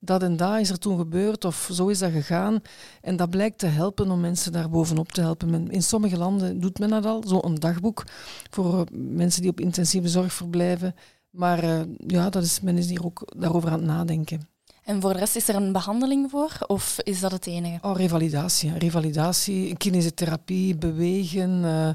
dat 0.00 0.22
en 0.22 0.36
dat 0.36 0.60
is 0.60 0.70
er 0.70 0.78
toen 0.78 0.98
gebeurd 0.98 1.44
of 1.44 1.68
zo 1.72 1.88
is 1.88 1.98
dat 1.98 2.12
gegaan. 2.12 2.60
En 3.00 3.16
dat 3.16 3.30
blijkt 3.30 3.58
te 3.58 3.66
helpen 3.66 4.10
om 4.10 4.20
mensen 4.20 4.52
daar 4.52 4.70
bovenop 4.70 5.12
te 5.12 5.20
helpen. 5.20 5.70
in 5.70 5.82
sommige 5.82 6.16
landen 6.16 6.60
doet 6.60 6.78
men 6.78 6.88
dat 6.88 7.04
al, 7.04 7.22
zo'n 7.26 7.54
dagboek 7.54 8.04
voor 8.50 8.86
mensen 8.92 9.42
die 9.42 9.50
op 9.50 9.60
intensieve 9.60 10.08
zorg 10.08 10.32
verblijven. 10.32 10.94
Maar 11.30 11.64
uh, 11.64 11.80
ja, 12.06 12.30
dat 12.30 12.42
is, 12.42 12.60
men 12.60 12.78
is 12.78 12.88
hier 12.88 13.04
ook 13.04 13.22
daarover 13.36 13.70
aan 13.70 13.78
het 13.78 13.88
nadenken. 13.88 14.48
En 14.84 15.00
voor 15.00 15.12
de 15.12 15.18
rest 15.18 15.36
is 15.36 15.48
er 15.48 15.54
een 15.54 15.72
behandeling 15.72 16.30
voor 16.30 16.56
of 16.66 16.98
is 17.02 17.20
dat 17.20 17.32
het 17.32 17.46
enige? 17.46 17.78
Oh, 17.80 17.96
revalidatie. 17.96 18.78
Revalidatie, 18.78 19.76
kinesiotherapie, 19.76 20.76
bewegen. 20.76 21.62
Uh, 21.62 21.90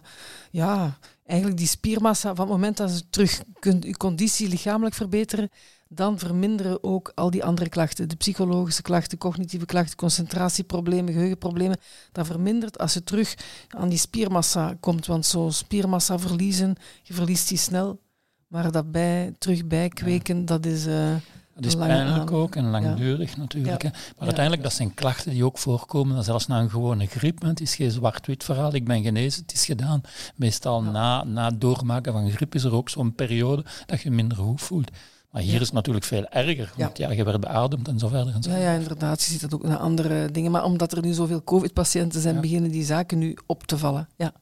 ja, 0.51 0.97
eigenlijk 1.25 1.59
die 1.59 1.67
spiermassa, 1.67 2.35
van 2.35 2.45
het 2.45 2.53
moment 2.53 2.77
dat 2.77 2.97
je 2.97 3.09
terug 3.09 3.43
kunt 3.59 3.83
je 3.83 3.97
conditie 3.97 4.49
lichamelijk 4.49 4.95
verbeteren, 4.95 5.49
dan 5.87 6.19
verminderen 6.19 6.83
ook 6.83 7.11
al 7.15 7.29
die 7.29 7.43
andere 7.43 7.69
klachten. 7.69 8.09
De 8.09 8.15
psychologische 8.15 8.81
klachten, 8.81 9.17
cognitieve 9.17 9.65
klachten, 9.65 9.95
concentratieproblemen, 9.95 11.13
geheugenproblemen. 11.13 11.77
Dat 12.11 12.25
vermindert 12.25 12.79
als 12.79 12.93
je 12.93 13.03
terug 13.03 13.35
aan 13.69 13.89
die 13.89 13.97
spiermassa 13.97 14.77
komt. 14.79 15.05
Want 15.05 15.25
zo 15.25 15.49
spiermassa 15.49 16.19
verliezen, 16.19 16.75
je 17.03 17.13
verliest 17.13 17.47
die 17.47 17.57
snel. 17.57 17.99
Maar 18.47 18.71
dat 18.71 18.91
bij, 18.91 19.33
terug 19.37 19.65
bijkweken, 19.65 20.45
dat 20.45 20.65
is... 20.65 20.87
Uh, 20.87 21.15
Dat 21.55 21.65
is 21.65 21.75
pijnlijk 21.75 22.31
ook 22.31 22.55
en 22.55 22.69
langdurig 22.69 23.37
natuurlijk. 23.37 23.81
Hè. 23.81 23.89
Maar 23.89 24.25
uiteindelijk, 24.25 24.63
dat 24.63 24.73
zijn 24.73 24.93
klachten 24.93 25.31
die 25.31 25.45
ook 25.45 25.57
voorkomen, 25.57 26.23
zelfs 26.23 26.47
na 26.47 26.59
een 26.59 26.69
gewone 26.69 27.05
griep. 27.05 27.41
Het 27.41 27.61
is 27.61 27.75
geen 27.75 27.91
zwart-wit 27.91 28.43
verhaal, 28.43 28.73
ik 28.73 28.85
ben 28.85 29.03
genezen, 29.03 29.41
het 29.41 29.53
is 29.53 29.65
gedaan. 29.65 30.01
Meestal 30.35 30.81
na, 30.83 31.23
na 31.23 31.45
het 31.45 31.61
doormaken 31.61 32.13
van 32.13 32.31
griep 32.31 32.55
is 32.55 32.63
er 32.63 32.73
ook 32.73 32.89
zo'n 32.89 33.15
periode 33.15 33.65
dat 33.85 34.01
je 34.01 34.11
minder 34.11 34.37
goed 34.37 34.61
voelt. 34.61 34.91
Maar 35.35 35.43
hier 35.43 35.61
is 35.61 35.65
het 35.65 35.73
natuurlijk 35.73 36.05
veel 36.05 36.25
erger, 36.25 36.73
want 36.77 36.97
ja. 36.97 37.11
je 37.11 37.23
werd 37.23 37.39
beademd 37.39 37.87
en 37.87 37.99
zo 37.99 38.07
verder. 38.07 38.33
En 38.33 38.43
zo. 38.43 38.49
Ja, 38.49 38.57
ja, 38.57 38.73
inderdaad. 38.73 39.23
Je 39.23 39.31
ziet 39.31 39.41
dat 39.41 39.53
ook 39.53 39.63
naar 39.63 39.77
andere 39.77 40.31
dingen. 40.31 40.51
Maar 40.51 40.63
omdat 40.63 40.91
er 40.91 41.01
nu 41.01 41.13
zoveel 41.13 41.43
COVID-patiënten 41.43 42.21
zijn, 42.21 42.41
beginnen 42.41 42.71
die 42.71 42.83
zaken 42.83 43.17
nu 43.17 43.37
op 43.45 43.63
te 43.63 43.77
vallen. 43.77 44.09
Ja. 44.15 44.33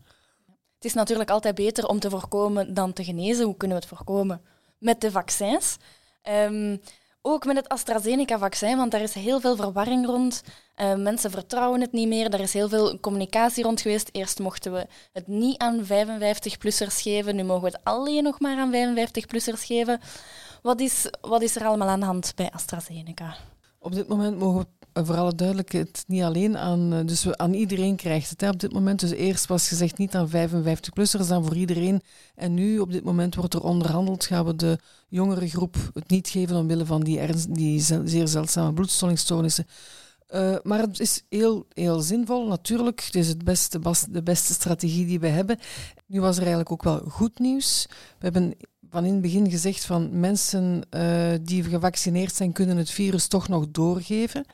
Het 0.75 0.85
is 0.85 0.93
natuurlijk 0.93 1.29
altijd 1.29 1.55
beter 1.55 1.87
om 1.87 1.99
te 1.99 2.09
voorkomen 2.09 2.73
dan 2.73 2.93
te 2.93 3.03
genezen. 3.03 3.45
Hoe 3.45 3.57
kunnen 3.57 3.77
we 3.77 3.83
het 3.83 3.93
voorkomen? 3.95 4.41
Met 4.77 5.01
de 5.01 5.11
vaccins. 5.11 5.77
Um, 6.29 6.79
ook 7.21 7.45
met 7.45 7.55
het 7.55 7.69
AstraZeneca-vaccin, 7.69 8.77
want 8.77 8.91
daar 8.91 9.01
is 9.01 9.13
heel 9.13 9.39
veel 9.39 9.55
verwarring 9.55 10.05
rond. 10.05 10.43
Uh, 10.77 10.95
mensen 10.95 11.31
vertrouwen 11.31 11.81
het 11.81 11.91
niet 11.91 12.07
meer. 12.07 12.33
Er 12.33 12.39
is 12.39 12.53
heel 12.53 12.69
veel 12.69 12.99
communicatie 12.99 13.63
rond 13.63 13.81
geweest. 13.81 14.09
Eerst 14.11 14.39
mochten 14.39 14.73
we 14.73 14.87
het 15.11 15.27
niet 15.27 15.57
aan 15.57 15.83
55-plussers 15.83 17.01
geven. 17.01 17.35
Nu 17.35 17.43
mogen 17.43 17.63
we 17.63 17.69
het 17.69 17.83
alleen 17.83 18.23
nog 18.23 18.39
maar 18.39 18.57
aan 18.57 18.97
55-plussers 18.97 19.65
geven. 19.65 19.99
Wat 20.63 20.79
is, 20.79 21.09
wat 21.21 21.41
is 21.41 21.55
er 21.55 21.65
allemaal 21.65 21.87
aan 21.87 21.99
de 21.99 22.05
hand 22.05 22.31
bij 22.35 22.51
AstraZeneca? 22.51 23.35
Op 23.79 23.93
dit 23.93 24.07
moment 24.07 24.39
mogen 24.39 24.65
we 24.93 25.05
voor 25.05 25.15
alle 25.15 25.35
duidelijkheid 25.35 26.03
niet 26.07 26.23
alleen 26.23 26.57
aan, 26.57 26.93
eh, 26.93 27.05
dus 27.05 27.35
aan 27.35 27.53
iedereen 27.53 27.95
krijgt 27.95 28.29
het 28.29 28.41
hè, 28.41 28.49
op 28.49 28.59
dit 28.59 28.73
moment. 28.73 28.99
Dus 28.99 29.11
eerst 29.11 29.47
was 29.47 29.67
gezegd 29.67 29.97
niet 29.97 30.15
aan 30.15 30.29
55-plussers, 30.29 31.27
dan 31.27 31.43
voor 31.43 31.55
iedereen. 31.55 32.01
En 32.35 32.53
nu, 32.53 32.79
op 32.79 32.91
dit 32.91 33.03
moment, 33.03 33.35
wordt 33.35 33.53
er 33.53 33.63
onderhandeld, 33.63 34.25
gaan 34.25 34.45
we 34.45 34.55
de 34.55 34.79
jongere 35.07 35.49
groep 35.49 35.75
het 35.93 36.09
niet 36.09 36.27
geven 36.27 36.55
omwille 36.55 36.85
van 36.85 37.01
die, 37.01 37.19
ernst, 37.19 37.55
die 37.55 37.81
zeer 38.03 38.27
zeldzame 38.27 38.73
bloedstollingstoornissen. 38.73 39.65
Uh, 40.33 40.55
maar 40.63 40.79
het 40.79 40.99
is 40.99 41.23
heel, 41.29 41.65
heel 41.73 41.99
zinvol, 41.99 42.47
natuurlijk. 42.47 43.03
Het 43.03 43.15
is 43.15 43.27
het 43.27 43.43
beste, 43.43 43.79
de 44.09 44.23
beste 44.23 44.53
strategie 44.53 45.05
die 45.05 45.19
we 45.19 45.27
hebben. 45.27 45.59
Nu 46.07 46.21
was 46.21 46.35
er 46.35 46.41
eigenlijk 46.41 46.71
ook 46.71 46.83
wel 46.83 46.99
goed 46.99 47.39
nieuws. 47.39 47.85
We 47.89 48.25
hebben 48.25 48.55
van 48.93 49.05
in 49.05 49.13
het 49.13 49.21
begin 49.21 49.49
gezegd 49.49 49.85
van 49.85 50.19
mensen 50.19 50.81
uh, 50.91 51.33
die 51.41 51.63
gevaccineerd 51.63 52.35
zijn, 52.35 52.51
kunnen 52.51 52.77
het 52.77 52.89
virus 52.89 53.27
toch 53.27 53.47
nog 53.47 53.65
doorgeven. 53.71 54.45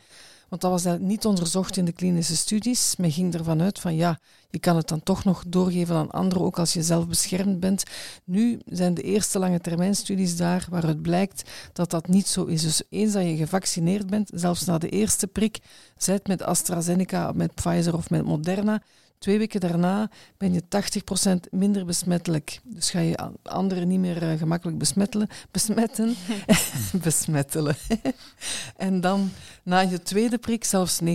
Want 0.49 0.61
dat 0.61 0.71
was 0.71 0.97
niet 0.99 1.25
onderzocht 1.25 1.77
in 1.77 1.85
de 1.85 1.91
klinische 1.91 2.35
studies. 2.35 2.95
Men 2.95 3.11
ging 3.11 3.33
ervan 3.33 3.61
uit 3.61 3.79
van 3.79 3.95
ja, 3.95 4.19
je 4.49 4.59
kan 4.59 4.75
het 4.75 4.87
dan 4.87 5.03
toch 5.03 5.23
nog 5.23 5.43
doorgeven 5.47 5.95
aan 5.95 6.11
anderen, 6.11 6.43
ook 6.43 6.59
als 6.59 6.73
je 6.73 6.83
zelf 6.83 7.07
beschermd 7.07 7.59
bent. 7.59 7.83
Nu 8.23 8.59
zijn 8.65 8.93
de 8.93 9.01
eerste 9.01 9.39
lange 9.39 9.59
termijn 9.59 9.95
studies 9.95 10.37
daar 10.37 10.67
waaruit 10.69 11.01
blijkt 11.01 11.49
dat 11.73 11.89
dat 11.89 12.07
niet 12.07 12.27
zo 12.27 12.45
is. 12.45 12.61
Dus 12.61 12.81
eens 12.89 13.13
dat 13.13 13.23
je 13.23 13.35
gevaccineerd 13.35 14.09
bent, 14.09 14.29
zelfs 14.33 14.65
na 14.65 14.77
de 14.77 14.89
eerste 14.89 15.27
prik, 15.27 15.59
zijt 15.97 16.27
met 16.27 16.41
AstraZeneca, 16.41 17.31
met 17.31 17.55
Pfizer 17.55 17.95
of 17.95 18.09
met 18.09 18.25
Moderna, 18.25 18.81
Twee 19.19 19.37
weken 19.37 19.59
daarna 19.59 20.09
ben 20.37 20.53
je 20.53 20.63
80% 20.63 21.49
minder 21.51 21.85
besmettelijk. 21.85 22.59
Dus 22.63 22.89
ga 22.89 22.99
je 22.99 23.29
anderen 23.43 23.87
niet 23.87 23.99
meer 23.99 24.23
uh, 24.23 24.37
gemakkelijk 24.37 24.77
besmettelen, 24.77 25.27
besmetten. 25.51 26.15
besmettelen. 27.03 27.75
en 28.77 29.01
dan 29.01 29.31
na 29.63 29.79
je 29.79 30.01
tweede 30.01 30.37
prik 30.37 30.63
zelfs 30.63 30.99
90%. 31.01 31.05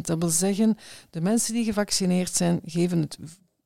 Dat 0.00 0.18
wil 0.18 0.28
zeggen, 0.28 0.78
de 1.10 1.20
mensen 1.20 1.54
die 1.54 1.64
gevaccineerd 1.64 2.34
zijn, 2.34 2.60
geven 2.64 3.00
het, 3.00 3.18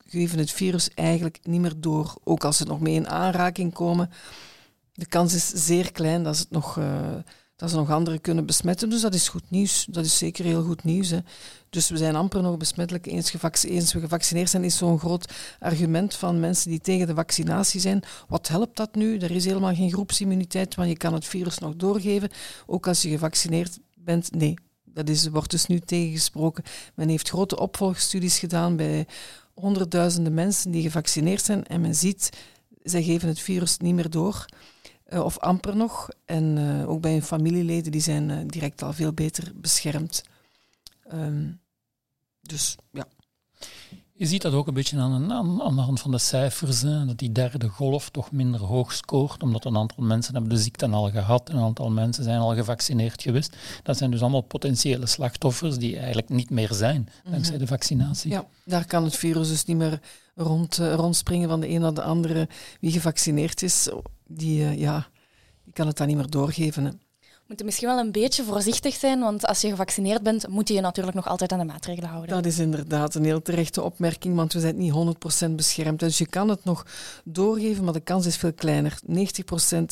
geven 0.07 0.39
het 0.39 0.51
virus 0.51 0.91
eigenlijk 0.95 1.39
niet 1.43 1.61
meer 1.61 1.81
door. 1.81 2.15
Ook 2.25 2.45
als 2.45 2.57
ze 2.57 2.65
nog 2.65 2.81
mee 2.81 2.95
in 2.95 3.09
aanraking 3.09 3.73
komen. 3.73 4.11
De 4.93 5.07
kans 5.07 5.35
is 5.35 5.49
zeer 5.67 5.93
klein 5.93 6.23
dat, 6.23 6.39
het 6.39 6.51
nog, 6.51 6.77
uh, 6.77 7.15
dat 7.57 7.71
ze 7.71 7.77
nog 7.77 7.91
anderen 7.91 8.21
kunnen 8.21 8.47
besmetten. 8.47 8.91
Dus 8.91 9.01
dat 9.01 9.15
is 9.15 9.29
goed 9.29 9.51
nieuws. 9.51 9.87
Dat 9.91 10.05
is 10.05 10.19
zeker 10.19 10.45
heel 10.45 10.63
goed 10.63 10.85
nieuws. 10.85 11.11
Hè. 11.11 11.19
Dus 11.71 11.89
we 11.89 11.97
zijn 11.97 12.17
amper 12.17 12.43
nog 12.43 12.57
besmettelijk 12.57 13.07
eens, 13.07 13.33
eens 13.63 13.93
we 13.93 14.01
gevaccineerd 14.01 14.51
zijn, 14.51 14.65
is 14.65 14.77
zo'n 14.77 14.99
groot 14.99 15.33
argument 15.59 16.15
van 16.15 16.41
mensen 16.41 16.71
die 16.71 16.81
tegen 16.81 17.07
de 17.07 17.15
vaccinatie 17.15 17.81
zijn. 17.81 18.03
Wat 18.29 18.49
helpt 18.49 18.77
dat 18.77 18.95
nu? 18.95 19.19
Er 19.19 19.31
is 19.31 19.45
helemaal 19.45 19.75
geen 19.75 19.93
groepsimmuniteit, 19.93 20.75
want 20.75 20.89
je 20.89 20.97
kan 20.97 21.13
het 21.13 21.25
virus 21.25 21.59
nog 21.59 21.77
doorgeven, 21.77 22.31
ook 22.67 22.87
als 22.87 23.03
je 23.03 23.09
gevaccineerd 23.09 23.79
bent. 23.95 24.35
Nee, 24.35 24.55
dat 24.85 25.09
is, 25.09 25.29
wordt 25.29 25.51
dus 25.51 25.67
nu 25.67 25.81
tegengesproken. 25.81 26.65
Men 26.95 27.09
heeft 27.09 27.29
grote 27.29 27.59
opvolgstudies 27.59 28.39
gedaan 28.39 28.77
bij 28.77 29.07
honderdduizenden 29.55 30.35
mensen 30.35 30.71
die 30.71 30.83
gevaccineerd 30.83 31.45
zijn 31.45 31.67
en 31.67 31.81
men 31.81 31.95
ziet, 31.95 32.31
zij 32.83 33.03
geven 33.03 33.29
het 33.29 33.41
virus 33.41 33.79
niet 33.79 33.95
meer 33.95 34.11
door. 34.11 34.45
Uh, 35.09 35.25
of 35.25 35.39
amper 35.39 35.77
nog. 35.77 36.09
En 36.25 36.57
uh, 36.57 36.91
ook 36.91 37.01
bij 37.01 37.13
hun 37.13 37.23
familieleden, 37.23 37.93
die 37.93 38.01
zijn 38.01 38.29
uh, 38.29 38.39
direct 38.47 38.83
al 38.83 38.93
veel 38.93 39.13
beter 39.13 39.53
beschermd. 39.55 40.23
Um, 41.13 41.61
dus 42.41 42.77
ja. 42.93 43.07
Je 44.13 44.27
ziet 44.27 44.43
dat 44.43 44.53
ook 44.53 44.67
een 44.67 44.75
beetje 44.75 44.99
aan, 44.99 45.33
aan, 45.33 45.63
aan 45.63 45.77
de 45.77 45.81
hand 45.81 46.01
van 46.01 46.11
de 46.11 46.19
cijfers, 46.19 46.83
hè, 46.83 47.07
dat 47.07 47.19
die 47.19 47.33
derde 47.33 47.69
golf 47.69 48.11
toch 48.11 48.33
minder 48.33 48.61
hoog 48.61 48.93
scoort, 48.93 49.43
omdat 49.43 49.65
een 49.65 49.77
aantal 49.77 50.05
mensen 50.05 50.33
hebben 50.33 50.53
de 50.53 50.63
ziekte 50.63 50.89
al 50.89 51.11
gehad 51.11 51.49
en 51.49 51.57
een 51.57 51.63
aantal 51.63 51.91
mensen 51.91 52.25
zijn 52.25 52.39
al 52.39 52.55
gevaccineerd 52.55 53.23
geweest. 53.23 53.57
Dat 53.83 53.97
zijn 53.97 54.11
dus 54.11 54.21
allemaal 54.21 54.41
potentiële 54.41 55.07
slachtoffers 55.07 55.77
die 55.77 55.97
eigenlijk 55.97 56.29
niet 56.29 56.51
meer 56.51 56.73
zijn, 56.73 57.09
dankzij 57.31 57.55
mhm. 57.55 57.63
de 57.63 57.67
vaccinatie. 57.67 58.31
Ja, 58.31 58.47
daar 58.65 58.87
kan 58.87 59.05
het 59.05 59.17
virus 59.17 59.49
dus 59.49 59.65
niet 59.65 59.77
meer 59.77 60.01
rond, 60.35 60.79
uh, 60.79 60.95
rondspringen 60.95 61.49
van 61.49 61.61
de 61.61 61.69
een 61.69 61.81
naar 61.81 61.95
de 61.95 62.03
andere. 62.03 62.49
Wie 62.81 62.93
gevaccineerd 62.93 63.63
is, 63.63 63.89
die, 64.27 64.61
uh, 64.61 64.79
ja, 64.79 65.09
die 65.65 65.73
kan 65.73 65.87
het 65.87 65.97
dan 65.97 66.07
niet 66.07 66.17
meer 66.17 66.31
doorgeven. 66.31 66.85
Hè 66.85 66.91
moeten 67.49 67.67
misschien 67.67 67.89
wel 67.89 67.99
een 67.99 68.13
beetje 68.13 68.45
voorzichtig 68.45 68.95
zijn, 68.95 69.21
want 69.21 69.47
als 69.47 69.61
je 69.61 69.69
gevaccineerd 69.69 70.23
bent, 70.23 70.49
moet 70.49 70.69
je 70.69 70.75
je 70.75 70.81
natuurlijk 70.81 71.17
nog 71.17 71.29
altijd 71.29 71.53
aan 71.53 71.59
de 71.59 71.65
maatregelen 71.65 72.11
houden. 72.11 72.35
Dat 72.35 72.47
is 72.47 72.59
inderdaad 72.59 73.15
een 73.15 73.25
heel 73.25 73.43
terechte 73.43 73.83
opmerking, 73.83 74.37
want 74.37 74.53
we 74.53 74.61
zijn 74.61 74.77
niet 74.77 74.93
100% 75.47 75.51
beschermd. 75.51 76.01
Dus 76.01 76.19
je 76.19 76.27
kan 76.27 76.49
het 76.49 76.65
nog 76.65 76.87
doorgeven, 77.25 77.85
maar 77.85 77.93
de 77.93 78.01
kans 78.01 78.27
is 78.27 78.37
veel 78.37 78.53
kleiner. 78.53 78.99
90% 79.07 79.15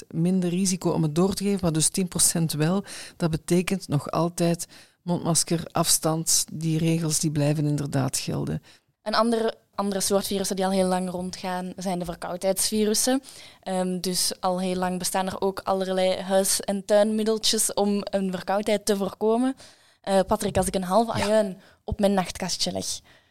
minder 0.08 0.50
risico 0.50 0.90
om 0.90 1.02
het 1.02 1.14
door 1.14 1.34
te 1.34 1.44
geven, 1.44 1.58
maar 1.62 1.72
dus 1.72 1.90
10% 2.34 2.42
wel. 2.58 2.84
Dat 3.16 3.30
betekent 3.30 3.88
nog 3.88 4.10
altijd 4.10 4.66
mondmasker, 5.02 5.64
afstand, 5.72 6.44
die 6.52 6.78
regels 6.78 7.20
die 7.20 7.30
blijven 7.30 7.66
inderdaad 7.66 8.18
gelden. 8.18 8.62
Een 9.02 9.14
andere 9.14 9.54
andere 9.76 10.00
soort 10.00 10.26
virussen 10.26 10.56
die 10.56 10.64
al 10.64 10.71
heel 10.71 10.87
lang 10.87 11.11
rondgaan 11.11 11.73
zijn 11.76 11.99
de 11.99 12.04
verkoudheidsvirussen. 12.04 13.23
Um, 13.64 14.00
dus 14.00 14.33
al 14.40 14.61
heel 14.61 14.76
lang 14.76 14.99
bestaan 14.99 15.26
er 15.26 15.40
ook 15.40 15.61
allerlei 15.64 16.21
huis- 16.21 16.61
en 16.61 16.85
tuinmiddeltjes 16.85 17.75
om 17.75 18.00
een 18.02 18.30
verkoudheid 18.30 18.87
te 18.87 18.97
voorkomen. 18.97 19.56
Uh, 20.04 20.21
Patrick, 20.26 20.56
als 20.56 20.66
ik 20.66 20.75
een 20.75 20.83
halve 20.83 21.12
ajuin 21.12 21.61
op 21.85 22.00
mijn 22.00 22.14
nachtkastje 22.14 22.73
leg, 22.73 22.87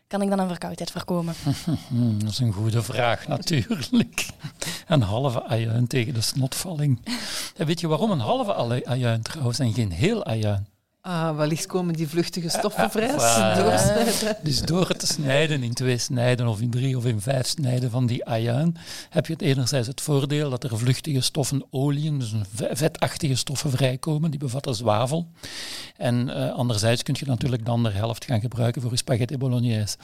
kan 0.08 0.22
ik 0.22 0.30
dan 0.30 0.40
een 0.40 0.48
verkoudheid 0.48 0.92
voorkomen? 0.92 1.36
Dat 2.20 2.30
is 2.30 2.40
een 2.40 2.54
goede 2.54 2.84
vraag, 2.84 3.28
natuurlijk. 3.28 4.26
Een 4.88 5.02
halve 5.02 5.44
ajuin 5.44 5.88
tegen 5.88 6.14
de 6.14 6.22
snotvalling. 6.22 7.00
En 7.58 7.66
weet 7.66 7.80
je 7.80 7.88
waarom 7.88 8.12
een 8.12 8.20
halve 8.20 8.54
ajuin 8.86 9.22
trouwens 9.22 9.60
en 9.60 9.74
geen 9.74 9.92
heel 9.92 10.26
ajuin? 10.26 10.68
Ah, 11.08 11.36
wellicht 11.36 11.66
komen 11.66 11.94
die 11.94 12.08
vluchtige 12.08 12.50
stoffen 12.50 12.92
vrij. 12.92 13.12
Voilà. 13.12 14.42
Dus 14.44 14.62
door 14.62 14.88
het 14.88 15.00
te 15.00 15.06
snijden 15.08 15.64
in 15.64 15.74
twee 15.74 15.98
snijden 15.98 16.48
of 16.48 16.62
in 16.62 16.70
drie 16.70 16.98
of 16.98 17.06
in 17.06 17.22
vijf 17.22 17.48
snijden 17.48 17.92
van 17.92 18.06
die 18.06 18.26
ajuin, 18.26 18.78
heb 19.10 19.26
je 19.26 19.34
het 19.34 19.42
enerzijds 19.42 19.88
het 19.88 20.02
voordeel 20.02 20.50
dat 20.50 20.64
er 20.64 20.78
vluchtige 20.78 21.22
stoffen, 21.22 21.66
oliën, 21.70 22.20
dus 22.20 22.34
vetachtige 22.54 23.36
stoffen 23.36 23.72
vrijkomen, 23.72 24.32
die 24.32 24.40
bevatten 24.40 24.76
zwavel. 24.76 25.28
En 25.98 26.30
uh, 26.30 26.52
anderzijds 26.52 27.04
kun 27.04 27.16
je 27.20 27.26
natuurlijk 27.26 27.66
de 27.66 27.72
andere 27.72 27.96
helft 27.96 28.26
gaan 28.26 28.42
gebruiken 28.42 28.82
voor 28.82 28.92
je 28.92 28.98
spaghetti 28.98 29.38
bolognese. 29.38 29.98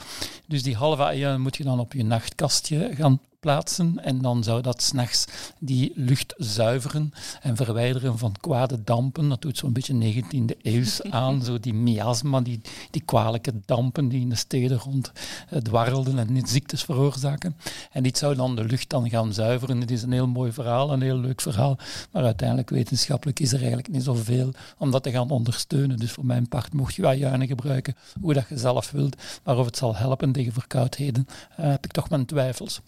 Dus 0.46 0.62
die 0.62 0.76
halve 0.76 1.02
ajuin 1.02 1.40
moet 1.40 1.56
je 1.56 1.64
dan 1.64 1.80
op 1.80 1.92
je 1.92 2.04
nachtkastje 2.04 2.90
gaan 2.94 3.20
plaatsen 3.42 4.04
en 4.04 4.18
dan 4.18 4.42
zou 4.42 4.62
dat 4.62 4.82
s'nachts 4.82 5.26
die 5.58 5.92
lucht 5.94 6.34
zuiveren 6.36 7.12
en 7.40 7.56
verwijderen 7.56 8.18
van 8.18 8.34
kwade 8.40 8.84
dampen. 8.84 9.28
Dat 9.28 9.42
doet 9.42 9.58
zo'n 9.58 9.72
beetje 9.72 10.22
19e 10.22 10.56
eeuws 10.62 11.02
aan, 11.22 11.42
zo 11.42 11.60
die 11.60 11.74
miasma, 11.74 12.40
die, 12.40 12.60
die 12.90 13.02
kwalijke 13.04 13.52
dampen 13.64 14.08
die 14.08 14.20
in 14.20 14.28
de 14.28 14.34
steden 14.34 14.78
rond 14.78 15.12
uh, 15.52 15.58
dwarrelden 15.58 16.18
en 16.18 16.46
ziektes 16.46 16.82
veroorzaken. 16.82 17.56
En 17.90 18.02
dit 18.02 18.18
zou 18.18 18.34
dan 18.34 18.56
de 18.56 18.64
lucht 18.64 18.90
dan 18.90 19.10
gaan 19.10 19.32
zuiveren. 19.32 19.80
Het 19.80 19.90
is 19.90 20.02
een 20.02 20.12
heel 20.12 20.28
mooi 20.28 20.52
verhaal, 20.52 20.92
een 20.92 21.02
heel 21.02 21.18
leuk 21.18 21.40
verhaal, 21.40 21.78
maar 22.10 22.24
uiteindelijk 22.24 22.70
wetenschappelijk 22.70 23.40
is 23.40 23.52
er 23.52 23.58
eigenlijk 23.58 23.88
niet 23.88 24.02
zoveel 24.02 24.50
om 24.78 24.90
dat 24.90 25.02
te 25.02 25.10
gaan 25.10 25.30
ondersteunen. 25.30 25.98
Dus 25.98 26.12
voor 26.12 26.26
mijn 26.26 26.48
part 26.48 26.72
mocht 26.72 26.94
je 26.94 27.06
ajuinen 27.06 27.46
gebruiken, 27.46 27.96
hoe 28.20 28.34
dat 28.34 28.48
je 28.48 28.58
zelf 28.58 28.90
wilt, 28.90 29.16
maar 29.44 29.58
of 29.58 29.66
het 29.66 29.76
zal 29.76 29.96
helpen 29.96 30.32
tegen 30.32 30.52
verkoudheden, 30.52 31.26
uh, 31.28 31.66
heb 31.66 31.84
ik 31.84 31.92
toch 31.92 32.10
mijn 32.10 32.26
twijfels. 32.26 32.80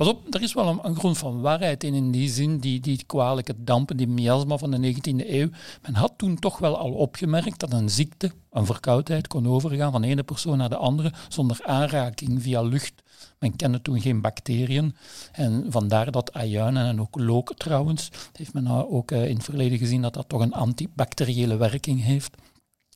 Pas 0.00 0.08
op, 0.08 0.34
er 0.34 0.42
is 0.42 0.54
wel 0.54 0.78
een, 0.82 0.96
grond 0.96 1.18
van 1.18 1.40
waarheid 1.40 1.84
in, 1.84 1.94
in 1.94 2.10
die 2.10 2.28
zin, 2.28 2.58
die, 2.58 2.80
die 2.80 3.04
kwalijke 3.06 3.54
dampen, 3.64 3.96
die 3.96 4.08
miasma 4.08 4.56
van 4.56 4.70
de 4.70 4.94
19e 4.94 5.28
eeuw. 5.28 5.48
Men 5.82 5.94
had 5.94 6.12
toen 6.16 6.38
toch 6.38 6.58
wel 6.58 6.78
al 6.78 6.92
opgemerkt 6.92 7.60
dat 7.60 7.72
een 7.72 7.90
ziekte, 7.90 8.32
een 8.50 8.66
verkoudheid, 8.66 9.26
kon 9.26 9.48
overgaan 9.48 9.92
van 9.92 10.02
de 10.02 10.08
ene 10.08 10.22
persoon 10.22 10.58
naar 10.58 10.68
de 10.68 10.76
andere 10.76 11.12
zonder 11.28 11.60
aanraking 11.62 12.42
via 12.42 12.62
lucht. 12.62 13.02
Men 13.38 13.56
kende 13.56 13.82
toen 13.82 14.00
geen 14.00 14.20
bacteriën. 14.20 14.96
En 15.32 15.66
vandaar 15.68 16.10
dat 16.10 16.32
ajuinen 16.32 16.86
en 16.86 17.00
ook 17.00 17.18
look 17.18 17.54
trouwens, 17.54 18.08
heeft 18.32 18.54
men 18.54 18.62
nou 18.62 18.90
ook 18.90 19.10
eh, 19.10 19.28
in 19.28 19.34
het 19.34 19.44
verleden 19.44 19.78
gezien 19.78 20.02
dat 20.02 20.14
dat 20.14 20.28
toch 20.28 20.40
een 20.40 20.54
antibacteriële 20.54 21.56
werking 21.56 22.02
heeft. 22.02 22.36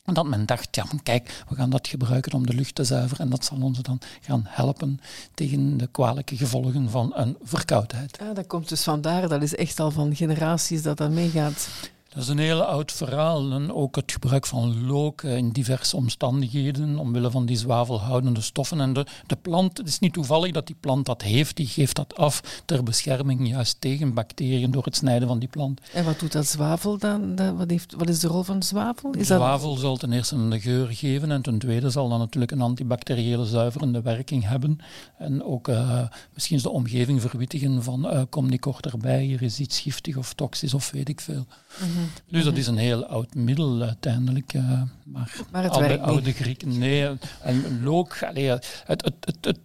En 0.04 0.14
dat 0.14 0.26
men 0.26 0.46
dacht, 0.46 0.75
ja, 0.75 0.84
kijk, 1.02 1.44
we 1.49 1.54
gaan 1.54 1.70
dat 1.70 1.88
gebruiken 1.88 2.32
om 2.32 2.46
de 2.46 2.54
lucht 2.54 2.75
te 2.75 2.84
zuiveren 2.84 3.25
en 3.25 3.30
dat 3.30 3.44
zal 3.44 3.58
ons 3.61 3.78
dan 3.78 3.99
gaan 4.20 4.44
helpen 4.49 5.00
tegen 5.34 5.76
de 5.76 5.87
kwalijke 5.87 6.37
gevolgen 6.37 6.90
van 6.90 7.12
een 7.14 7.37
verkoudheid. 7.42 8.16
Ja, 8.20 8.32
dat 8.32 8.46
komt 8.46 8.68
dus 8.68 8.82
vandaar, 8.82 9.28
dat 9.28 9.42
is 9.42 9.54
echt 9.54 9.80
al 9.80 9.90
van 9.90 10.16
generaties 10.16 10.82
dat 10.82 10.96
dat 10.96 11.11
meegaat. 11.11 11.68
Dat 12.14 12.23
is 12.23 12.28
een 12.28 12.38
heel 12.38 12.62
oud 12.62 12.92
verhaal. 12.92 13.52
En 13.52 13.73
ook 13.73 13.97
het 13.97 14.12
gebruik 14.12 14.47
van 14.47 14.87
look 14.87 15.23
in 15.23 15.50
diverse 15.50 15.97
omstandigheden, 15.97 16.99
omwille 16.99 17.30
van 17.30 17.47
die 17.47 17.56
zwavelhoudende 17.56 18.40
stoffen. 18.40 18.80
En 18.80 18.92
de, 18.92 19.06
de 19.26 19.37
plant, 19.37 19.78
het 19.78 19.88
is 19.88 19.99
niet 19.99 20.12
toevallig 20.12 20.52
dat 20.52 20.66
die 20.66 20.76
plant 20.80 21.06
dat 21.06 21.23
heeft, 21.23 21.56
die 21.56 21.66
geeft 21.66 21.97
dat 21.97 22.16
af 22.16 22.62
ter 22.64 22.83
bescherming 22.83 23.49
juist 23.49 23.80
tegen 23.80 24.14
bacteriën 24.14 24.71
door 24.71 24.85
het 24.85 24.97
snijden 24.97 25.28
van 25.28 25.38
die 25.38 25.49
plant. 25.49 25.80
En 25.92 26.04
wat 26.04 26.18
doet 26.18 26.33
dat 26.33 26.47
zwavel 26.47 26.99
dan? 26.99 27.56
wat, 27.56 27.71
heeft, 27.71 27.94
wat 27.94 28.09
is 28.09 28.21
de 28.21 28.28
rol 28.28 28.42
van 28.42 28.62
zwavel? 28.62 29.12
Is 29.12 29.26
zwavel 29.26 29.71
dat... 29.71 29.80
zal 29.80 29.97
ten 29.97 30.12
eerste 30.12 30.37
een 30.37 30.61
geur 30.61 30.87
geven 30.87 31.30
en 31.30 31.42
ten 31.42 31.59
tweede 31.59 31.90
zal 31.90 32.09
dan 32.09 32.18
natuurlijk 32.18 32.52
een 32.52 32.61
antibacteriële 32.61 33.47
zuiverende 33.47 34.02
werking 34.02 34.49
hebben. 34.49 34.78
En 35.18 35.44
ook 35.44 35.68
uh, 35.68 36.00
misschien 36.35 36.59
de 36.59 36.71
omgeving 36.71 37.21
verwittigen 37.21 37.83
van 37.83 38.06
uh, 38.06 38.23
kom 38.28 38.49
niet 38.49 38.61
kort 38.61 38.87
erbij, 38.87 39.23
hier 39.23 39.42
is 39.42 39.61
iets 39.61 39.80
giftig 39.80 40.16
of 40.16 40.33
toxisch 40.33 40.75
of 40.75 40.90
weet 40.90 41.09
ik 41.09 41.21
veel. 41.21 41.47
Mm 41.80 42.03
dus 42.30 42.44
dat 42.44 42.56
is 42.56 42.66
een 42.66 42.76
heel 42.76 43.06
oud 43.06 43.34
middel 43.34 43.82
uiteindelijk. 43.82 44.54
Uh, 44.54 44.82
maar, 45.04 45.37
maar 45.52 45.62
het 45.62 45.73
oude, 45.73 46.00
oude 46.00 46.32
Grieken, 46.32 46.78
nee. 46.78 47.08
En 47.42 47.82
look, 47.82 48.23
allee, 48.23 48.49
het, 48.49 48.82
het, 48.87 49.04
het, 49.04 49.37
het, 49.40 49.58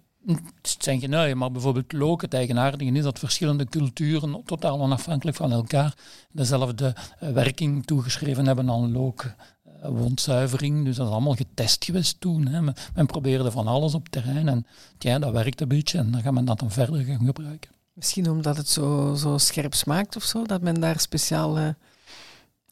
het 0.61 0.75
zijn 0.79 0.99
genuien, 0.99 1.37
maar 1.37 1.51
bijvoorbeeld 1.51 1.91
look, 1.91 2.21
het 2.21 2.33
eigenaardige 2.33 2.91
is 2.91 3.03
dat 3.03 3.19
verschillende 3.19 3.65
culturen 3.65 4.41
totaal 4.45 4.79
onafhankelijk 4.79 5.37
van 5.37 5.51
elkaar 5.51 5.93
dezelfde 6.31 6.95
uh, 7.23 7.29
werking 7.29 7.85
toegeschreven 7.85 8.45
hebben 8.45 8.69
aan 8.69 8.91
look. 8.91 9.23
Uh, 9.23 9.89
wondzuivering, 9.89 10.85
dus 10.85 10.95
dat 10.95 11.07
is 11.07 11.13
allemaal 11.13 11.33
getest 11.33 11.85
geweest 11.85 12.19
toen. 12.19 12.47
Hè. 12.47 12.61
Men, 12.61 12.73
men, 12.93 13.05
probeerde 13.05 13.51
van 13.51 13.67
alles 13.67 13.93
op 13.93 14.09
terrein 14.09 14.47
en 14.47 14.65
tja, 14.97 15.19
dat 15.19 15.31
werkt 15.31 15.61
een 15.61 15.67
beetje 15.67 15.97
en 15.97 16.11
dan 16.11 16.21
gaat 16.21 16.33
men 16.33 16.45
dat 16.45 16.59
dan 16.59 16.71
verder 16.71 17.03
gaan 17.03 17.25
gebruiken. 17.25 17.71
Misschien 17.93 18.29
omdat 18.29 18.57
het 18.57 18.69
zo, 18.69 19.13
zo 19.17 19.37
scherp 19.37 19.73
smaakt 19.73 20.15
of 20.15 20.23
zo, 20.23 20.45
dat 20.45 20.61
men 20.61 20.79
daar 20.79 20.99
speciaal 20.99 21.57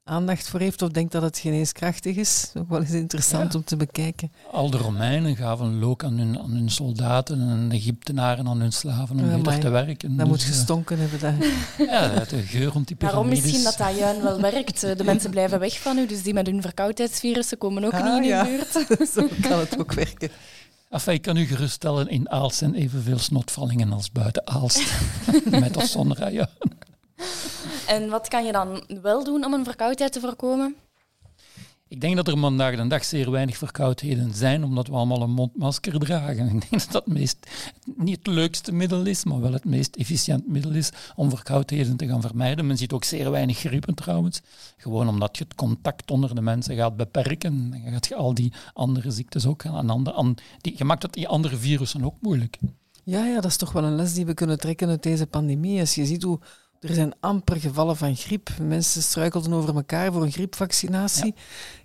aandacht 0.08 0.50
voor 0.50 0.60
heeft 0.60 0.82
of 0.82 0.90
denkt 0.90 1.12
dat 1.12 1.22
het 1.22 1.38
geneeskrachtig 1.38 2.16
is. 2.16 2.52
Ook 2.58 2.70
wel 2.70 2.80
eens 2.80 2.92
interessant 2.92 3.56
om 3.56 3.64
te 3.64 3.76
bekijken. 3.76 4.32
Al 4.52 4.70
de 4.70 4.78
Romeinen 4.78 5.36
gaven 5.36 5.80
look 5.80 6.04
aan 6.04 6.18
hun, 6.18 6.40
aan 6.40 6.52
hun 6.52 6.70
soldaten 6.70 7.42
en 7.42 7.70
de 7.70 7.76
Egyptenaren 7.76 8.48
aan 8.48 8.60
hun 8.60 8.72
slaven 8.72 9.20
om 9.20 9.30
ja, 9.30 9.38
beter 9.38 9.60
te 9.60 9.70
werken. 9.70 10.10
Dat 10.10 10.18
dus, 10.18 10.28
moet 10.28 10.42
eh, 10.42 10.48
gestonken 10.48 11.00
hebben. 11.00 11.20
Dat. 11.20 11.34
Ja, 11.88 12.26
de 12.30 12.42
geur 12.42 12.72
rond 12.72 12.88
die 12.88 12.96
piramides. 12.96 13.02
Waarom 13.02 13.28
misschien 13.28 13.64
dat 13.64 13.78
dat 13.78 13.98
juin 13.98 14.22
wel 14.22 14.42
werkt. 14.42 14.82
De 14.82 15.04
mensen 15.12 15.30
blijven 15.30 15.60
weg 15.60 15.80
van 15.80 15.98
u, 15.98 16.06
dus 16.08 16.24
die 16.24 16.34
met 16.34 16.48
hun 16.48 16.62
verkoudheidsvirussen 16.62 17.58
komen 17.58 17.84
ook 17.84 17.94
niet 17.94 18.24
in 18.26 18.34
uw 18.34 18.44
buurt. 18.44 18.88
Zo 19.14 19.28
kan 19.42 19.60
het 19.60 19.80
ook 19.80 19.94
werken. 19.94 20.30
Enfin, 20.90 21.14
ik 21.14 21.22
kan 21.22 21.38
u 21.38 21.46
geruststellen, 21.46 22.08
in 22.10 22.30
Aalst 22.30 22.58
zijn 22.58 22.76
evenveel 22.76 23.20
snotvallingen 23.20 23.94
als 23.94 24.12
buiten 24.12 24.48
Aalst. 24.48 24.94
met 25.50 25.78
of 25.78 25.86
zonder 25.86 26.24
ajuin. 26.24 26.48
En 27.88 28.10
wat 28.10 28.28
kan 28.28 28.46
je 28.46 28.52
dan 28.52 28.84
wel 29.02 29.24
doen 29.24 29.46
om 29.46 29.54
een 29.54 29.64
verkoudheid 29.64 30.12
te 30.12 30.20
voorkomen? 30.20 30.76
Ik 31.90 32.02
denk 32.02 32.16
dat 32.16 32.28
er 32.28 32.38
vandaag 32.38 32.76
de 32.76 32.88
dag 32.88 33.06
zeer 33.06 33.32
weinig 33.32 33.58
verkoudheden 33.58 34.34
zijn, 34.34 34.64
omdat 34.64 34.88
we 34.88 34.94
allemaal 34.94 35.22
een 35.22 35.32
mondmasker 35.32 36.00
dragen. 36.00 36.46
Ik 36.56 36.70
denk 36.70 36.70
dat 36.70 36.92
dat 36.92 37.06
het 37.06 37.14
meest, 37.14 37.50
niet 37.96 38.18
het 38.18 38.28
leukste 38.28 38.72
middel 38.72 39.06
is, 39.06 39.24
maar 39.24 39.42
wel 39.42 39.54
het 39.54 39.66
meest 39.66 39.96
efficiënt 39.96 40.48
middel 40.48 40.72
is 40.72 40.90
om 41.16 41.30
verkoudheden 41.30 41.98
te 41.98 42.08
gaan 42.08 42.22
vermijden. 42.22 42.68
Men 42.68 42.78
ziet 42.78 42.94
ook 42.94 43.04
zeer 43.04 43.32
weinig 43.32 43.58
griepen 43.58 43.94
trouwens, 43.94 44.42
gewoon 44.78 45.08
omdat 45.08 45.38
je 45.38 45.44
het 45.44 45.56
contact 45.56 46.12
onder 46.12 46.36
de 46.36 46.42
mensen 46.42 46.76
gaat 46.76 46.98
beperken. 46.98 47.70
Dan 47.72 47.92
gaat 47.92 48.08
je 48.08 48.16
al 48.16 48.34
die 48.34 48.54
andere 48.74 49.12
ziektes 49.12 49.46
ook 49.46 49.66
aan, 49.66 50.12
aan, 50.14 50.36
die, 50.62 50.74
je 50.78 50.84
maakt 50.84 51.04
het 51.04 51.14
die 51.14 51.28
andere 51.28 51.58
virussen 51.58 52.06
ook 52.06 52.16
moeilijk. 52.22 52.58
Ja, 53.04 53.26
ja, 53.26 53.36
dat 53.36 53.46
is 53.46 53.58
toch 53.58 53.72
wel 53.72 53.84
een 53.84 53.96
les 53.96 54.14
die 54.14 54.26
we 54.26 54.34
kunnen 54.34 54.60
trekken 54.60 54.90
uit 54.90 55.04
deze 55.04 55.28
pandemie. 55.28 55.80
Als 55.80 55.96
je 55.96 56.06
ziet 56.06 56.24
hoe 56.24 56.40
er 56.80 56.94
zijn 56.94 57.14
amper 57.20 57.58
gevallen 57.58 57.98
van 57.98 58.16
griep. 58.16 58.50
Mensen 58.62 59.02
struikelden 59.02 59.54
over 59.54 59.76
elkaar 59.76 60.14
voor 60.14 60.24
een 60.24 60.32
griepvaccinatie 60.32 61.36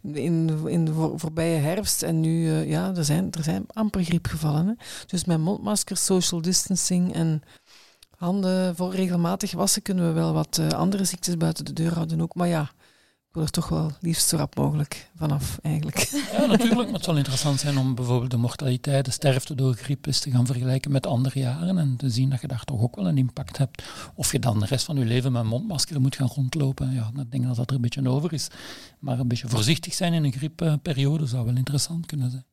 in, 0.02 0.66
in 0.66 0.84
de 0.84 1.12
voorbije 1.16 1.58
herfst. 1.58 2.02
En 2.02 2.20
nu, 2.20 2.44
uh, 2.46 2.68
ja, 2.68 2.94
er 2.94 3.04
zijn, 3.04 3.30
er 3.30 3.42
zijn 3.42 3.64
amper 3.72 4.04
griepgevallen. 4.04 4.66
Hè. 4.66 4.72
Dus 5.06 5.24
met 5.24 5.38
mondmaskers, 5.38 6.04
social 6.04 6.42
distancing 6.42 7.14
en 7.14 7.42
handen 8.16 8.76
voor 8.76 8.94
regelmatig 8.94 9.52
wassen 9.52 9.82
kunnen 9.82 10.06
we 10.06 10.12
wel 10.12 10.32
wat 10.32 10.58
uh, 10.60 10.68
andere 10.68 11.04
ziektes 11.04 11.36
buiten 11.36 11.64
de 11.64 11.72
deur 11.72 11.94
houden 11.94 12.20
ook. 12.20 12.34
Maar 12.34 12.48
ja, 12.48 12.70
ik 13.32 13.38
wil 13.38 13.46
er 13.46 13.52
toch 13.52 13.68
wel 13.68 13.90
liefst 14.00 14.28
zo 14.28 14.36
rap 14.36 14.56
mogelijk 14.56 15.10
vanaf, 15.16 15.58
eigenlijk. 15.62 15.96
Ja, 16.32 16.46
natuurlijk. 16.46 16.84
Maar 16.84 16.94
het 16.94 17.04
zal 17.04 17.16
interessant 17.16 17.60
zijn 17.60 17.78
om 17.78 17.94
bijvoorbeeld 17.94 18.30
de 18.30 18.36
mortaliteit, 18.36 19.04
de 19.04 19.10
sterfte 19.10 19.54
door 19.54 19.74
griep 19.74 20.06
eens 20.06 20.20
te 20.20 20.30
gaan 20.30 20.46
vergelijken 20.46 20.92
met 20.92 21.06
andere 21.06 21.38
jaren 21.38 21.78
en 21.78 21.96
te 21.96 22.10
zien 22.10 22.30
dat 22.30 22.40
je 22.40 22.46
daar 22.46 22.64
toch 22.64 22.80
ook 22.80 22.96
wel 22.96 23.08
een 23.08 23.18
impact 23.18 23.58
hebt. 23.58 23.82
Of 24.14 24.32
je 24.32 24.38
dan 24.38 24.60
de 24.60 24.66
rest 24.66 24.84
van 24.84 24.96
je 24.96 25.04
leven 25.04 25.32
met 25.32 25.44
mondmasker 25.44 26.00
moet 26.00 26.16
gaan 26.16 26.30
rondlopen. 26.34 26.92
Ja, 26.92 27.10
ik 27.20 27.30
denk 27.30 27.44
dat 27.44 27.56
dat 27.56 27.70
er 27.70 27.76
een 27.76 27.82
beetje 27.82 28.08
over 28.08 28.32
is. 28.32 28.48
Maar 28.98 29.18
een 29.18 29.28
beetje 29.28 29.48
voorzichtig 29.48 29.94
zijn 29.94 30.12
in 30.12 30.24
een 30.24 30.32
griepperiode 30.32 31.26
zou 31.26 31.44
wel 31.44 31.56
interessant 31.56 32.06
kunnen 32.06 32.30
zijn. 32.30 32.44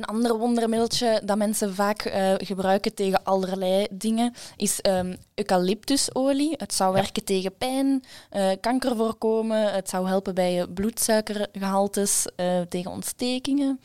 Een 0.00 0.06
ander 0.06 0.38
wondermiddeltje 0.38 1.20
dat 1.24 1.36
mensen 1.36 1.74
vaak 1.74 2.04
uh, 2.04 2.32
gebruiken 2.36 2.94
tegen 2.94 3.24
allerlei 3.24 3.86
dingen 3.90 4.34
is 4.56 4.78
um, 4.82 5.16
eucalyptusolie. 5.34 6.54
Het 6.56 6.74
zou 6.74 6.92
werken 6.92 7.24
tegen 7.24 7.56
pijn, 7.58 8.04
uh, 8.32 8.50
kanker 8.60 8.96
voorkomen, 8.96 9.72
het 9.72 9.88
zou 9.88 10.08
helpen 10.08 10.34
bij 10.34 10.52
je 10.52 10.68
bloedsuikergehaltes, 10.68 12.26
uh, 12.36 12.60
tegen 12.60 12.90
ontstekingen. 12.90 13.80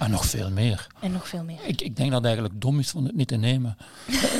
En 0.00 0.10
nog 0.10 0.26
veel 0.26 0.50
meer. 0.50 0.86
En 1.00 1.12
nog 1.12 1.28
veel 1.28 1.42
meer. 1.44 1.58
Ik, 1.62 1.80
ik 1.80 1.96
denk 1.96 2.08
dat 2.10 2.18
het 2.18 2.24
eigenlijk 2.24 2.60
dom 2.60 2.78
is 2.78 2.94
om 2.94 3.04
het 3.04 3.16
niet 3.16 3.28
te 3.28 3.36
nemen. 3.36 3.76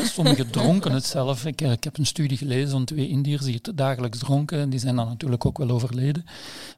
Sommigen 0.05 0.51
dronken 0.57 0.93
het 0.93 1.05
zelf. 1.05 1.45
Ik, 1.45 1.61
ik, 1.61 1.85
heb 1.85 1.99
een 1.99 2.07
studie 2.07 2.37
gelezen 2.37 2.71
van 2.71 2.85
twee 2.85 3.09
Indiërs 3.09 3.43
die 3.43 3.61
het 3.63 3.77
dagelijks 3.77 4.19
dronken. 4.19 4.59
En 4.59 4.71
die 4.71 4.79
zijn 4.79 4.97
dan 4.97 5.07
natuurlijk 5.07 5.47
ook 5.47 5.59
wel 5.59 5.71
overleden. 5.71 6.25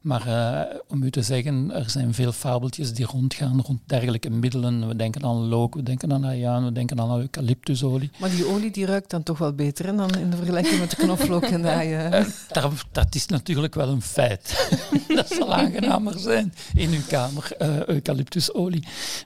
Maar 0.01 0.27
uh, 0.27 0.77
om 0.89 1.03
u 1.03 1.11
te 1.11 1.23
zeggen, 1.23 1.71
er 1.75 1.91
zijn 1.91 2.15
veel 2.15 2.33
fabeltjes 2.33 2.93
die 2.93 3.07
rondgaan 3.07 3.61
rond 3.61 3.81
dergelijke 3.87 4.31
middelen. 4.31 4.89
We 4.89 4.97
denken 4.97 5.25
aan 5.25 5.49
look, 5.49 5.75
we 5.75 5.83
denken 5.83 6.13
aan 6.13 6.25
ayaan, 6.25 6.65
we 6.65 6.73
denken 6.73 7.01
aan 7.01 7.19
eucalyptusolie. 7.19 8.11
Maar 8.19 8.31
die 8.31 8.47
olie 8.47 8.71
die 8.71 8.87
ruikt 8.87 9.11
dan 9.11 9.23
toch 9.23 9.39
wel 9.39 9.53
beter 9.53 9.87
hè, 9.87 9.95
dan 9.95 10.15
in 10.19 10.31
de 10.31 10.37
vergelijking 10.37 10.81
met 10.81 10.91
de 10.91 10.97
knoflook 10.97 11.43
en 11.45 11.63
de 11.63 11.71
ayaan. 11.71 12.13
Uh, 12.15 12.27
dat, 12.53 12.73
dat, 12.93 13.15
is 13.15 13.27
natuurlijk 13.27 13.75
wel 13.75 13.89
een 13.89 14.03
feit. 14.03 14.77
dat 15.15 15.29
zal 15.29 15.55
aangenamer 15.55 16.19
zijn 16.19 16.55
in 16.75 16.91
uw 16.91 17.03
kamer, 17.09 17.53
uh, 17.59 17.85
eucalyptusolie. 17.85 18.72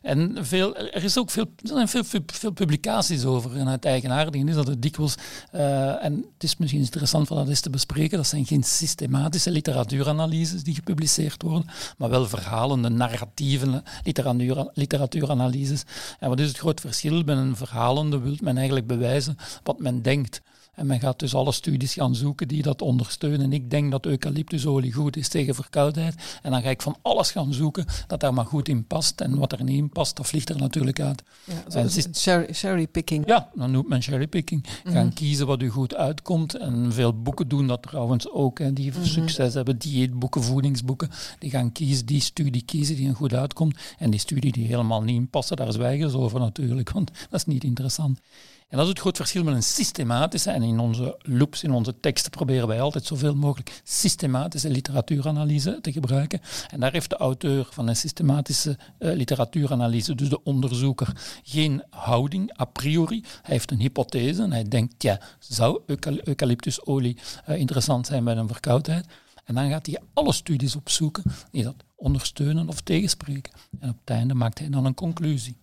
En 0.02 0.37
veel, 0.40 0.76
er, 0.76 1.04
is 1.04 1.18
ook 1.18 1.30
veel, 1.30 1.44
er 1.62 1.68
zijn 1.68 1.88
veel, 1.88 2.22
veel, 2.26 2.50
publicaties 2.50 3.24
over. 3.24 3.56
En 3.56 3.66
het 3.66 3.85
eigenaardige 3.85 4.44
is 4.44 4.54
dat 4.54 4.66
het 4.66 4.82
dikwijls, 4.82 5.14
uh, 5.54 6.04
en 6.04 6.14
het 6.35 6.42
is 6.42 6.56
misschien 6.56 6.80
interessant 6.80 7.30
om 7.30 7.37
dat 7.37 7.48
eens 7.48 7.61
te 7.61 7.70
bespreken, 7.70 8.16
dat 8.16 8.26
zijn 8.26 8.46
geen 8.46 8.62
systematische 8.62 9.50
literatuuranalyses 9.50 10.62
die 10.62 10.74
gepubliceerd 10.74 11.42
worden, 11.42 11.70
maar 11.98 12.11
wel 12.11 12.26
verhalende, 12.26 12.88
narratieve 12.88 13.82
literatuur, 14.04 14.70
literatuuranalyses. 14.74 15.82
En 16.18 16.28
wat 16.28 16.40
is 16.40 16.48
het 16.48 16.59
groot 16.59 16.80
verschil? 16.80 17.24
Bij 17.24 17.37
een 17.37 17.56
verhalende 17.56 18.18
wil 18.18 18.37
men 18.40 18.56
eigenlijk 18.56 18.87
bewijzen 18.87 19.37
wat 19.62 19.78
men 19.78 20.02
denkt. 20.02 20.42
En 20.76 20.86
men 20.86 21.00
gaat 21.00 21.18
dus 21.18 21.34
alle 21.34 21.52
studies 21.52 21.94
gaan 21.94 22.14
zoeken 22.14 22.48
die 22.48 22.62
dat 22.62 22.82
ondersteunen. 22.82 23.52
Ik 23.52 23.70
denk 23.70 23.90
dat 23.90 24.06
eucalyptusolie 24.06 24.92
goed 24.92 25.16
is 25.16 25.28
tegen 25.28 25.54
verkoudheid. 25.54 26.14
En 26.42 26.50
dan 26.50 26.62
ga 26.62 26.68
ik 26.68 26.82
van 26.82 26.96
alles 27.02 27.30
gaan 27.30 27.52
zoeken 27.52 27.84
dat 28.06 28.20
daar 28.20 28.34
maar 28.34 28.46
goed 28.46 28.68
in 28.68 28.86
past. 28.86 29.20
En 29.20 29.38
wat 29.38 29.52
er 29.52 29.64
niet 29.64 29.76
in 29.76 29.88
past, 29.88 30.16
dat 30.16 30.26
vliegt 30.26 30.48
er 30.48 30.58
natuurlijk 30.58 31.00
uit. 31.00 31.22
Ja, 31.68 31.84
cherry, 32.12 32.52
cherrypicking. 32.52 33.26
Ja, 33.26 33.50
dan 33.54 33.70
noemt 33.70 33.88
men 33.88 34.02
cherrypicking. 34.02 34.66
Mm 34.84 34.92
Gaan 34.92 35.12
kiezen 35.12 35.46
wat 35.46 35.62
u 35.62 35.68
goed 35.68 35.94
uitkomt. 35.94 36.54
En 36.54 36.92
veel 36.92 37.22
boeken 37.22 37.48
doen 37.48 37.66
dat 37.66 37.82
trouwens 37.82 38.30
ook. 38.30 38.58
Hè, 38.58 38.72
die 38.72 38.92
mm 38.96 39.04
succes 39.04 39.54
hebben, 39.54 39.78
dieetboeken, 39.78 40.42
voedingsboeken. 40.42 41.10
Die 41.38 41.50
gaan 41.50 41.72
kiezen, 41.72 42.06
die 42.06 42.20
studie 42.20 42.62
kiezen 42.62 42.96
die 42.96 43.08
een 43.08 43.14
goed 43.14 43.34
uitkomt. 43.34 43.78
En 43.98 44.10
die 44.10 44.20
studie 44.20 44.52
die 44.52 44.66
helemaal 44.66 45.02
niet 45.02 45.16
in 45.16 45.30
passen, 45.30 45.56
daar 45.56 45.72
zwijgen 45.72 46.10
ze 46.10 46.18
over 46.18 46.40
natuurlijk. 46.40 46.90
Want 46.90 47.10
dat 47.30 47.40
is 47.40 47.44
niet 47.46 47.64
interessant. 47.64 48.20
En 48.68 48.76
dat 48.76 48.83
is 48.83 48.88
het 48.88 48.98
groot 48.98 49.16
verschil 49.16 49.44
met 49.44 49.55
een 49.55 49.62
systematische, 49.62 50.50
en 50.50 50.62
in 50.62 50.79
onze 50.79 51.18
loops, 51.22 51.62
in 51.62 51.70
onze 51.70 52.00
teksten 52.00 52.31
proberen 52.31 52.68
wij 52.68 52.81
altijd 52.81 53.05
zoveel 53.05 53.35
mogelijk 53.35 53.81
systematische 53.85 54.70
literatuuranalyse 54.70 55.79
te 55.81 55.92
gebruiken. 55.92 56.40
En 56.70 56.81
daar 56.81 56.92
heeft 56.92 57.11
de 57.11 57.16
auteur 57.16 57.68
van 57.70 57.88
een 57.88 57.96
systematische 57.96 58.79
uh, 58.98 59.14
literatuuranalyse, 59.14 60.14
dus 60.14 60.29
de 60.29 60.42
onderzoeker, 60.42 61.40
geen 61.42 61.83
houding 61.90 62.61
a 62.61 62.64
priori. 62.64 63.20
Hij 63.20 63.55
heeft 63.55 63.70
een 63.70 63.81
hypothese 63.81 64.42
en 64.42 64.52
hij 64.52 64.64
denkt, 64.64 65.02
ja, 65.02 65.20
zou 65.38 65.81
eucalyptusolie 66.24 67.18
uh, 67.48 67.57
interessant 67.57 68.07
zijn 68.07 68.24
bij 68.24 68.37
een 68.37 68.48
verkoudheid? 68.48 69.07
En 69.46 69.54
dan 69.54 69.68
gaat 69.68 69.87
hij 69.87 70.00
alle 70.12 70.32
studies 70.32 70.76
opzoeken 70.76 71.22
die 71.50 71.62
dat 71.62 71.74
ondersteunen 71.94 72.68
of 72.68 72.80
tegenspreken. 72.80 73.52
En 73.80 73.88
op 73.88 73.96
het 74.00 74.11
einde 74.11 74.35
maakt 74.35 74.59
hij 74.59 74.68
dan 74.68 74.85
een 74.85 74.94
conclusie. 74.94 75.56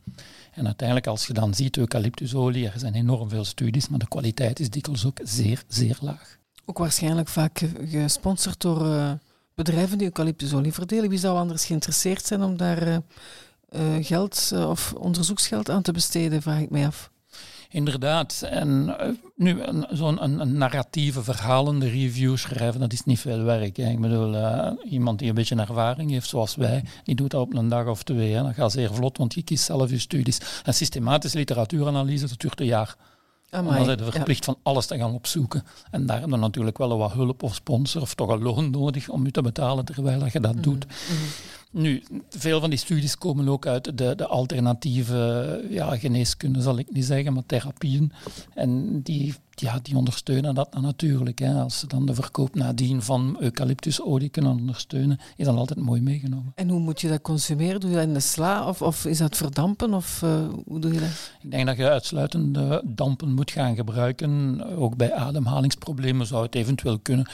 En 0.54 0.66
uiteindelijk, 0.66 1.08
als 1.08 1.28
je 1.28 1.34
dan 1.34 1.54
ziet 1.54 1.78
eucalyptusolie, 1.78 2.70
er 2.70 2.80
zijn 2.80 2.94
enorm 2.94 3.30
veel 3.30 3.46
studies, 3.46 3.90
maar 3.90 4.00
de 4.00 4.08
kwaliteit 4.08 4.60
is 4.60 4.70
dikwijls 4.70 5.06
ook 5.06 5.20
zeer, 5.24 5.64
zeer 5.68 5.98
laag. 6.02 6.38
Ook 6.66 6.78
waarschijnlijk 6.78 7.28
vaak 7.28 7.62
gesponsord 7.86 8.62
door 8.62 8.86
uh, 8.86 9.12
bedrijven 9.56 9.98
die 9.98 10.08
eucalyptusolie 10.08 10.74
verdelen. 10.74 11.10
Wie 11.10 11.20
zou 11.20 11.38
anders 11.38 11.66
geïnteresseerd 11.66 12.26
zijn 12.26 12.44
om 12.44 12.58
daar 12.58 12.88
uh, 12.88 12.98
uh, 13.76 14.06
geld 14.06 14.52
of 14.56 14.94
onderzoeksgeld 14.94 15.70
aan 15.70 15.82
te 15.82 15.92
besteden, 15.92 16.42
vraag 16.42 16.60
ik 16.60 16.70
mij 16.70 16.88
af. 16.88 17.12
Inderdaad. 17.74 18.46
En 18.50 18.96
uh, 19.00 19.08
nu, 19.36 19.62
zo'n 19.92 20.24
een, 20.24 20.40
een, 20.40 20.58
narratieve, 20.58 21.24
verhalende 21.24 21.90
review 21.90 22.38
schrijven, 22.38 22.80
dat 22.80 22.94
is 22.94 23.04
niet 23.04 23.20
veel 23.20 23.44
werk. 23.44 23.78
Hè. 23.78 23.90
Ik 23.90 24.00
bedoel, 24.00 24.34
uh, 24.34 24.68
iemand 24.90 25.20
die 25.20 25.30
een 25.30 25.36
beetje 25.36 25.56
ervaring 25.56 26.12
heeft, 26.12 26.30
zoals 26.30 26.56
wij, 26.56 26.84
die 27.04 27.16
doet 27.16 27.32
dat 27.32 27.42
op 27.42 27.54
een 27.54 27.68
dag 27.68 27.88
of 27.88 28.04
twee. 28.04 28.34
Hè. 28.34 28.44
Dat 28.44 28.54
gaat 28.54 28.72
zeer 28.72 28.94
vlot, 28.94 29.18
want 29.18 29.34
je 29.34 29.44
kiest 29.44 29.66
zelf 29.66 29.90
je 29.90 30.00
studies. 30.00 30.40
En 30.64 30.74
systematische 30.74 31.38
literatuuranalyse, 31.38 32.28
dat 32.28 32.40
duurt 32.40 32.60
een 32.60 32.66
jaar. 32.66 32.96
Amai, 33.50 33.76
dan 33.76 33.86
zijn 33.86 34.12
verplicht 34.12 34.46
van 34.46 34.58
alles 34.64 34.86
te 34.86 34.98
gaan 34.98 35.14
opzoeken. 35.14 35.64
En 35.92 36.06
daar 36.06 36.20
hebben 36.20 36.40
we 36.40 36.46
natuurlijk 36.46 36.78
wel 36.78 36.98
wat 36.98 37.12
hulp 37.12 37.44
of 37.44 37.56
sponsor 37.56 38.02
of 38.02 38.14
toch 38.14 38.30
een 38.30 38.42
loon 38.42 38.70
nodig 38.70 39.10
om 39.10 39.26
je 39.26 39.32
te 39.32 39.42
betalen 39.42 39.86
terwijl 39.86 40.26
je 40.32 40.40
dat 40.40 40.64
doet. 40.64 40.86
Mm 40.86 41.18
-hmm. 41.18 41.28
Nu, 41.74 42.04
veel 42.30 42.60
van 42.60 42.70
die 42.70 42.80
studies 42.80 43.18
komen 43.18 43.48
ook 43.48 43.66
uit 43.66 43.98
de, 43.98 44.16
de 44.16 44.28
alternatieve 44.28 45.66
ja, 45.70 45.98
geneeskunde, 45.98 46.62
zal 46.62 46.78
ik 46.78 46.92
niet 46.92 47.06
zeggen, 47.06 47.34
maar 47.34 47.46
therapieën. 47.46 48.12
En 48.54 49.02
die 49.02 49.34
ja, 49.56 49.80
die 49.82 49.98
ondersteunen 49.98 50.56
dat 50.56 50.72
dan 50.72 50.82
natuurlijk. 50.82 51.40
Hè. 51.40 51.54
Als 51.62 51.80
ze 51.80 51.88
dan 51.88 52.06
de 52.06 52.14
verkoop 52.14 52.56
nadien 52.56 53.02
van 53.02 53.38
eucalyptusolie 53.40 54.30
kunnen 54.30 54.52
ondersteunen, 54.52 55.20
is 55.36 55.46
dat 55.46 55.56
altijd 55.56 55.80
mooi 55.80 56.02
meegenomen. 56.02 56.52
En 56.56 56.70
hoe 56.70 56.80
moet 56.80 57.02
je 57.02 57.10
dat 57.10 57.22
consumeren? 57.22 57.80
Doe 57.80 57.90
je 57.90 57.96
dat 57.96 58.06
in 58.06 58.14
de 58.14 58.20
sla 58.20 58.68
of, 58.68 58.82
of 58.82 59.06
is 59.06 59.18
dat 59.18 59.38
verdampen? 59.38 59.94
Of 59.94 60.22
uh, 60.24 60.48
hoe 60.66 60.80
doe 60.80 60.94
je 60.94 61.00
dat? 61.00 61.32
Ik 61.42 61.52
denk 61.52 61.66
dat 61.66 61.78
je 61.78 61.90
uitsluitend 61.90 62.58
dampen 62.84 63.34
moet 63.34 63.52
gaan 63.52 63.76
gebruiken. 63.76 64.64
Ook 64.78 64.96
bij 64.98 65.14
ademhalingsproblemen 65.14 66.26
zou 66.26 66.44
het 66.44 66.56
eventueel 66.56 67.00
kunnen 67.00 67.28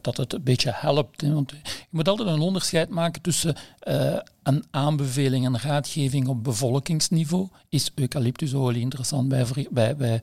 dat 0.00 0.16
het 0.16 0.32
een 0.32 0.42
beetje 0.42 0.70
helpt. 0.74 1.20
Hè. 1.20 1.32
Want 1.32 1.50
je 1.50 1.86
moet 1.90 2.08
altijd 2.08 2.28
een 2.28 2.40
onderscheid 2.40 2.88
maken 2.88 3.22
tussen 3.22 3.56
uh, 3.88 4.18
een 4.42 4.64
aanbeveling 4.70 5.44
en 5.44 5.58
raadgeving 5.58 6.28
op 6.28 6.44
bevolkingsniveau. 6.44 7.48
Is 7.68 7.90
eucalyptusolie 7.94 8.80
interessant 8.80 9.28
bij, 9.28 9.46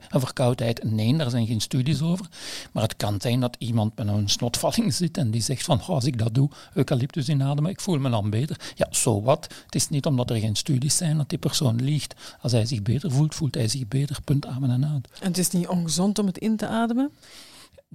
een 0.08 0.20
verkoudheid? 0.20 0.84
Nee, 0.84 1.16
daar 1.16 1.30
zijn 1.30 1.46
geen 1.46 1.60
studies 1.60 2.02
over. 2.02 2.26
Maar 2.72 2.82
het 2.82 2.96
kan 2.96 3.20
zijn 3.20 3.40
dat 3.40 3.56
iemand 3.58 3.96
met 3.96 4.08
een 4.08 4.28
snotvalling 4.28 4.94
zit 5.00 5.16
en 5.16 5.30
die 5.30 5.42
zegt 5.42 5.64
van, 5.64 5.80
als 5.80 6.04
ik 6.04 6.18
dat 6.18 6.34
doe, 6.34 6.50
eucalyptus 6.74 7.28
inademen, 7.28 7.70
ik 7.70 7.80
voel 7.80 7.98
me 7.98 8.10
dan 8.10 8.30
beter. 8.30 8.72
Ja, 8.74 8.86
zo 8.90 9.22
wat. 9.22 9.54
Het 9.64 9.74
is 9.74 9.88
niet 9.88 10.06
omdat 10.06 10.30
er 10.30 10.36
geen 10.36 10.56
studies 10.56 10.96
zijn 10.96 11.16
dat 11.16 11.28
die 11.28 11.38
persoon 11.38 11.82
liegt. 11.82 12.14
Als 12.40 12.52
hij 12.52 12.66
zich 12.66 12.82
beter 12.82 13.10
voelt, 13.10 13.34
voelt 13.34 13.54
hij 13.54 13.68
zich 13.68 13.88
beter. 13.88 14.18
Punt 14.24 14.46
amen 14.46 14.70
en 14.70 14.86
uit. 14.86 15.08
En 15.20 15.28
het 15.28 15.38
is 15.38 15.50
niet 15.50 15.68
ongezond 15.68 16.18
om 16.18 16.26
het 16.26 16.38
in 16.38 16.56
te 16.56 16.66
ademen? 16.66 17.10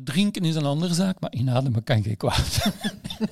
Drinken 0.04 0.44
is 0.46 0.56
een 0.56 0.66
andere 0.66 0.94
zaak, 0.94 1.20
maar 1.20 1.34
inademen 1.34 1.84
kan 1.84 2.04
geen 2.04 2.18
kwaad. 2.18 2.72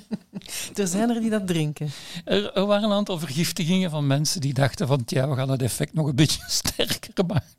er 0.75 0.87
zijn 0.87 1.09
er 1.09 1.21
die 1.21 1.29
dat 1.29 1.47
drinken. 1.47 1.89
Er, 2.25 2.53
er, 2.53 2.65
waren 2.65 2.83
een 2.83 2.95
aantal 2.95 3.19
vergiftigingen 3.19 3.89
van 3.89 4.07
mensen 4.07 4.41
die 4.41 4.53
dachten 4.53 4.87
van 4.87 5.01
ja, 5.05 5.29
we 5.29 5.35
gaan 5.35 5.49
het 5.49 5.61
effect 5.61 5.93
nog 5.93 6.07
een 6.07 6.15
beetje 6.15 6.41
sterker 6.61 7.25
maken. 7.25 7.51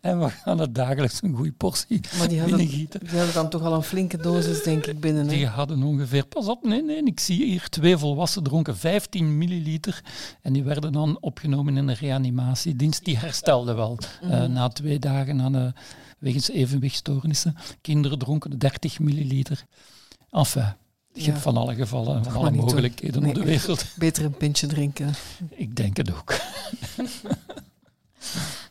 En 0.00 0.20
we 0.20 0.30
gaan 0.30 0.58
het 0.58 0.74
dagelijks 0.74 1.22
een 1.22 1.34
goede 1.34 1.52
portie 1.52 2.00
maar 2.18 2.28
die 2.28 2.40
hadden, 2.40 2.58
die 2.58 2.88
hadden 3.06 3.34
dan 3.34 3.48
toch 3.48 3.62
al 3.62 3.72
een 3.72 3.82
flinke 3.82 4.16
dosis, 4.16 4.62
denk 4.62 4.86
ik, 4.86 5.00
binnen. 5.00 5.28
Die 5.28 5.46
hadden 5.46 5.82
ongeveer, 5.82 6.26
pas 6.26 6.46
op, 6.46 6.64
nee, 6.64 6.82
nee, 6.82 7.02
ik 7.02 7.20
zie 7.20 7.44
hier 7.44 7.68
twee 7.68 7.96
volwassen 7.96 8.42
dronken 8.42 8.76
15 8.76 9.38
milliliter. 9.38 10.02
En 10.42 10.52
die 10.52 10.62
werden 10.62 10.92
dan 10.92 11.18
opgenomen 11.20 11.76
in 11.76 11.86
de 11.86 11.94
reanimatiedienst. 11.94 13.04
Die 13.04 13.18
herstelde 13.18 13.74
wel 13.74 13.90
mm 13.90 14.30
-hmm. 14.30 14.42
uh, 14.42 14.48
na 14.48 14.68
twee 14.68 14.98
dagen 14.98 15.40
aan 15.40 15.52
de 15.52 15.72
wegens 16.18 16.50
evenwichtstoornissen. 16.50 17.56
Kinderen 17.80 18.18
dronken 18.18 18.58
30 18.58 18.98
milliliter. 18.98 19.64
Enfin, 20.30 20.74
je 21.12 21.24
ja. 21.24 21.30
hebt 21.30 21.42
van 21.42 21.56
alle 21.56 21.74
gevallen 21.74 22.16
en 22.16 22.24
van 22.24 22.34
alle 22.34 22.50
mogelijkheden 22.50 23.22
nee, 23.22 23.30
op 23.30 23.36
de 23.36 23.44
wereld. 23.44 23.84
Beter 23.98 24.24
een 24.24 24.36
pintje 24.36 24.66
drinken. 24.66 25.14
Ik 25.50 25.76
denk 25.76 25.96
het 25.96 26.14
ook. 26.14 26.34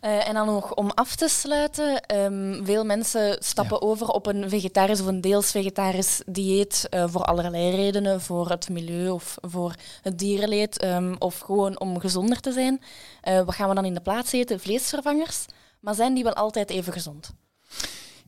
Uh, 0.01 0.27
en 0.27 0.33
dan 0.33 0.45
nog 0.45 0.73
om 0.73 0.91
af 0.91 1.15
te 1.15 1.27
sluiten, 1.27 2.15
um, 2.15 2.65
veel 2.65 2.85
mensen 2.85 3.37
stappen 3.39 3.77
ja. 3.79 3.87
over 3.87 4.07
op 4.07 4.25
een 4.25 4.49
vegetarisch 4.49 5.01
of 5.01 5.07
een 5.07 5.21
deels 5.21 5.51
vegetarisch 5.51 6.21
dieet 6.25 6.87
uh, 6.89 7.03
voor 7.07 7.23
allerlei 7.23 7.75
redenen, 7.75 8.21
voor 8.21 8.49
het 8.49 8.69
milieu 8.69 9.09
of 9.09 9.35
voor 9.41 9.75
het 10.01 10.19
dierenleed 10.19 10.83
um, 10.83 11.15
of 11.19 11.39
gewoon 11.39 11.79
om 11.79 11.99
gezonder 11.99 12.39
te 12.39 12.51
zijn. 12.51 12.81
Uh, 13.23 13.41
wat 13.41 13.55
gaan 13.55 13.69
we 13.69 13.75
dan 13.75 13.85
in 13.85 13.93
de 13.93 14.01
plaats 14.01 14.31
eten? 14.31 14.59
Vleesvervangers. 14.59 15.45
Maar 15.85 15.95
zijn 15.95 16.13
die 16.13 16.23
wel 16.23 16.33
altijd 16.33 16.69
even 16.69 16.93
gezond? 16.93 17.33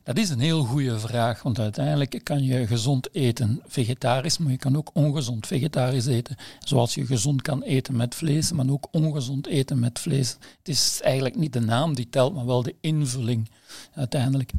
Dat 0.03 0.17
is 0.17 0.29
een 0.29 0.39
heel 0.39 0.63
goede 0.63 0.99
vraag, 0.99 1.43
want 1.43 1.59
uiteindelijk 1.59 2.19
kan 2.23 2.43
je 2.43 2.67
gezond 2.67 3.15
eten 3.15 3.61
vegetarisch, 3.67 4.37
maar 4.37 4.51
je 4.51 4.57
kan 4.57 4.77
ook 4.77 4.89
ongezond 4.93 5.47
vegetarisch 5.47 6.05
eten. 6.05 6.35
Zoals 6.59 6.95
je 6.95 7.05
gezond 7.05 7.41
kan 7.41 7.63
eten 7.63 7.95
met 7.95 8.15
vlees, 8.15 8.51
maar 8.51 8.69
ook 8.69 8.87
ongezond 8.91 9.47
eten 9.47 9.79
met 9.79 9.99
vlees. 9.99 10.29
Het 10.57 10.67
is 10.67 10.99
eigenlijk 11.01 11.35
niet 11.35 11.53
de 11.53 11.59
naam 11.59 11.95
die 11.95 12.09
telt, 12.09 12.33
maar 12.33 12.45
wel 12.45 12.63
de 12.63 12.75
invulling 12.81 13.49
uiteindelijk. 13.93 14.51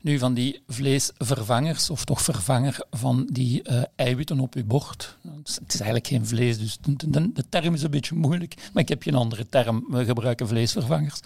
Nu, 0.00 0.18
van 0.18 0.34
die 0.34 0.62
vleesvervangers, 0.66 1.90
of 1.90 2.04
toch 2.04 2.22
vervanger 2.22 2.86
van 2.90 3.28
die 3.32 3.70
uh, 3.70 3.82
eiwitten 3.96 4.40
op 4.40 4.54
je 4.54 4.64
bord. 4.64 5.16
Het 5.44 5.74
is 5.74 5.80
eigenlijk 5.80 6.06
geen 6.06 6.26
vlees, 6.26 6.58
dus 6.58 6.78
de, 6.80 7.10
de, 7.10 7.32
de, 7.32 7.48
term 7.48 7.74
is 7.74 7.82
een 7.82 7.90
beetje 7.90 8.14
moeilijk, 8.14 8.70
maar 8.72 8.82
ik 8.82 8.88
heb 8.88 9.02
geen 9.02 9.14
andere 9.14 9.48
term. 9.48 9.84
We 9.88 10.04
gebruiken 10.04 10.48
vleesvervangers. 10.48 11.20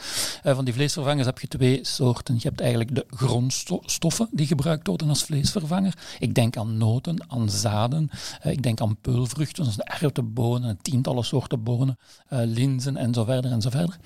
Uh, 0.45 0.55
van 0.55 0.65
die 0.65 0.75
vleesvervangers 0.75 1.27
heb 1.27 1.39
je 1.39 1.49
twee 1.49 1.79
soorten. 1.83 2.35
Je 2.35 2.49
hebt 2.49 2.61
eigenlijk 2.61 2.95
de 2.95 3.07
grondstoffen 3.11 4.29
die 4.31 4.47
gebruikt 4.47 4.87
worden 4.87 5.09
als 5.09 5.23
vleesvervanger. 5.23 5.95
Ik 6.19 6.35
denk 6.35 6.57
aan 6.57 6.79
noten, 6.79 7.31
aan 7.31 7.51
zaden, 7.51 8.11
uh, 8.47 8.53
ik 8.53 8.63
denk 8.63 8.81
aan 8.81 8.97
peulvruchten, 9.01 9.65
zoals 9.65 9.79
erwtenbonen, 9.79 10.79
tientallen 10.83 11.25
soorten 11.25 11.63
bonen, 11.63 11.99
linzen 12.29 12.97
en 12.97 13.15
zo 13.15 13.25
verder 13.25 13.51
en 13.51 13.61
zo 13.61 13.71
verder. 13.71 13.99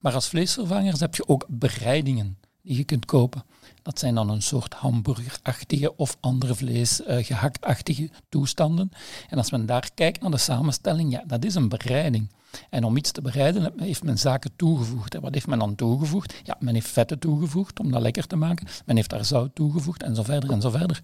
Maar 0.00 0.14
als 0.14 0.28
vleesvervangers 0.28 1.00
heb 1.00 1.14
je 1.14 1.28
ook 1.28 1.46
bereidingen 1.48 2.38
die 2.62 2.76
je 2.76 2.84
kunt 2.84 3.04
kopen. 3.04 3.44
Dat 3.82 3.98
zijn 3.98 4.14
dan 4.14 4.30
een 4.30 4.42
soort 4.42 4.74
hamburgerachtige 4.74 5.96
of 5.96 6.16
andere 6.20 6.54
vlees, 6.54 7.00
uh, 7.00 7.24
gehaktachtige 7.24 8.10
toestanden. 8.28 8.90
En 9.28 9.38
als 9.38 9.50
men 9.50 9.66
daar 9.66 9.90
kijkt 9.94 10.20
naar 10.20 10.30
de 10.30 10.36
samenstelling, 10.36 11.12
ja, 11.12 11.24
dat 11.26 11.44
is 11.44 11.54
een 11.54 11.68
bereiding. 11.68 12.28
En 12.70 12.84
om 12.84 12.96
iets 12.96 13.12
te 13.12 13.22
bereiden 13.22 13.72
heeft 13.76 14.02
men 14.02 14.18
zaken 14.18 14.56
toegevoegd. 14.56 15.14
En 15.14 15.20
wat 15.20 15.34
heeft 15.34 15.46
men 15.46 15.58
dan 15.58 15.74
toegevoegd? 15.74 16.34
Ja, 16.42 16.56
men 16.60 16.74
heeft 16.74 16.88
vetten 16.88 17.18
toegevoegd 17.18 17.80
om 17.80 17.90
dat 17.90 18.02
lekker 18.02 18.26
te 18.26 18.36
maken. 18.36 18.66
Men 18.84 18.96
heeft 18.96 19.10
daar 19.10 19.24
zout 19.24 19.54
toegevoegd 19.54 20.02
en 20.02 20.14
zo 20.14 20.22
verder 20.22 20.50
en 20.50 20.60
zo 20.60 20.70
verder. 20.70 21.00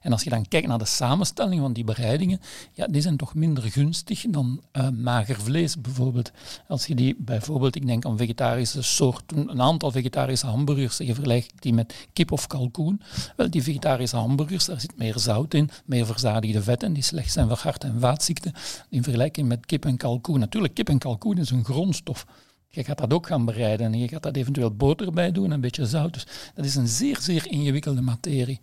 En 0.00 0.12
als 0.12 0.22
je 0.22 0.30
dan 0.30 0.48
kijkt 0.48 0.66
naar 0.66 0.78
de 0.78 0.84
samenstelling 0.84 1.60
van 1.60 1.72
die 1.72 1.84
bereidingen, 1.84 2.40
ja, 2.72 2.86
die 2.86 3.02
zijn 3.02 3.16
toch 3.16 3.34
minder 3.34 3.62
gunstig 3.62 4.24
dan 4.28 4.62
uh, 4.72 4.88
mager 4.88 5.40
vlees 5.40 5.80
bijvoorbeeld. 5.80 6.30
Als 6.68 6.86
je 6.86 6.94
die 6.94 7.16
bijvoorbeeld, 7.18 7.76
ik 7.76 7.86
denk 7.86 8.04
aan 8.04 8.16
vegetarische 8.16 8.82
soorten, 8.82 9.50
een 9.50 9.62
aantal 9.62 9.90
vegetarische 9.90 10.46
hamburgers, 10.46 10.96
je 10.96 11.14
vergelijkt 11.14 11.52
die 11.62 11.72
met 11.72 12.08
kip 12.12 12.32
of 12.32 12.46
kalkoen. 12.46 13.00
Wel, 13.36 13.50
die 13.50 13.62
vegetarische 13.62 14.16
hamburgers, 14.16 14.64
daar 14.64 14.80
zit 14.80 14.98
meer 14.98 15.18
zout 15.18 15.54
in, 15.54 15.70
meer 15.84 16.06
verzadigde 16.06 16.62
vetten, 16.62 16.92
die 16.92 17.02
slecht 17.02 17.32
zijn 17.32 17.48
voor 17.48 17.58
hart- 17.58 17.84
en 17.84 18.00
vaatziekten. 18.00 18.52
In 18.88 19.02
vergelijking 19.02 19.48
met 19.48 19.66
kip 19.66 19.84
en 19.84 19.96
kalkoen. 19.96 20.38
Natuurlijk, 20.38 20.74
kip 20.74 20.88
en 20.88 20.98
kalkoen 20.98 21.38
is 21.38 21.50
een 21.50 21.64
grondstof. 21.64 22.26
Je 22.70 22.84
gaat 22.84 22.98
dat 22.98 23.12
ook 23.12 23.26
gaan 23.26 23.44
bereiden 23.44 23.86
en 23.86 23.98
je 23.98 24.08
gaat 24.08 24.22
dat 24.22 24.36
eventueel 24.36 24.70
boter 24.70 25.12
bij 25.12 25.32
doen 25.32 25.44
en 25.44 25.50
een 25.50 25.60
beetje 25.60 25.86
zout. 25.86 26.12
Dus 26.12 26.26
dat 26.54 26.64
is 26.64 26.74
een 26.74 26.88
zeer, 26.88 27.20
zeer 27.20 27.46
ingewikkelde 27.46 28.00
materie. 28.00 28.60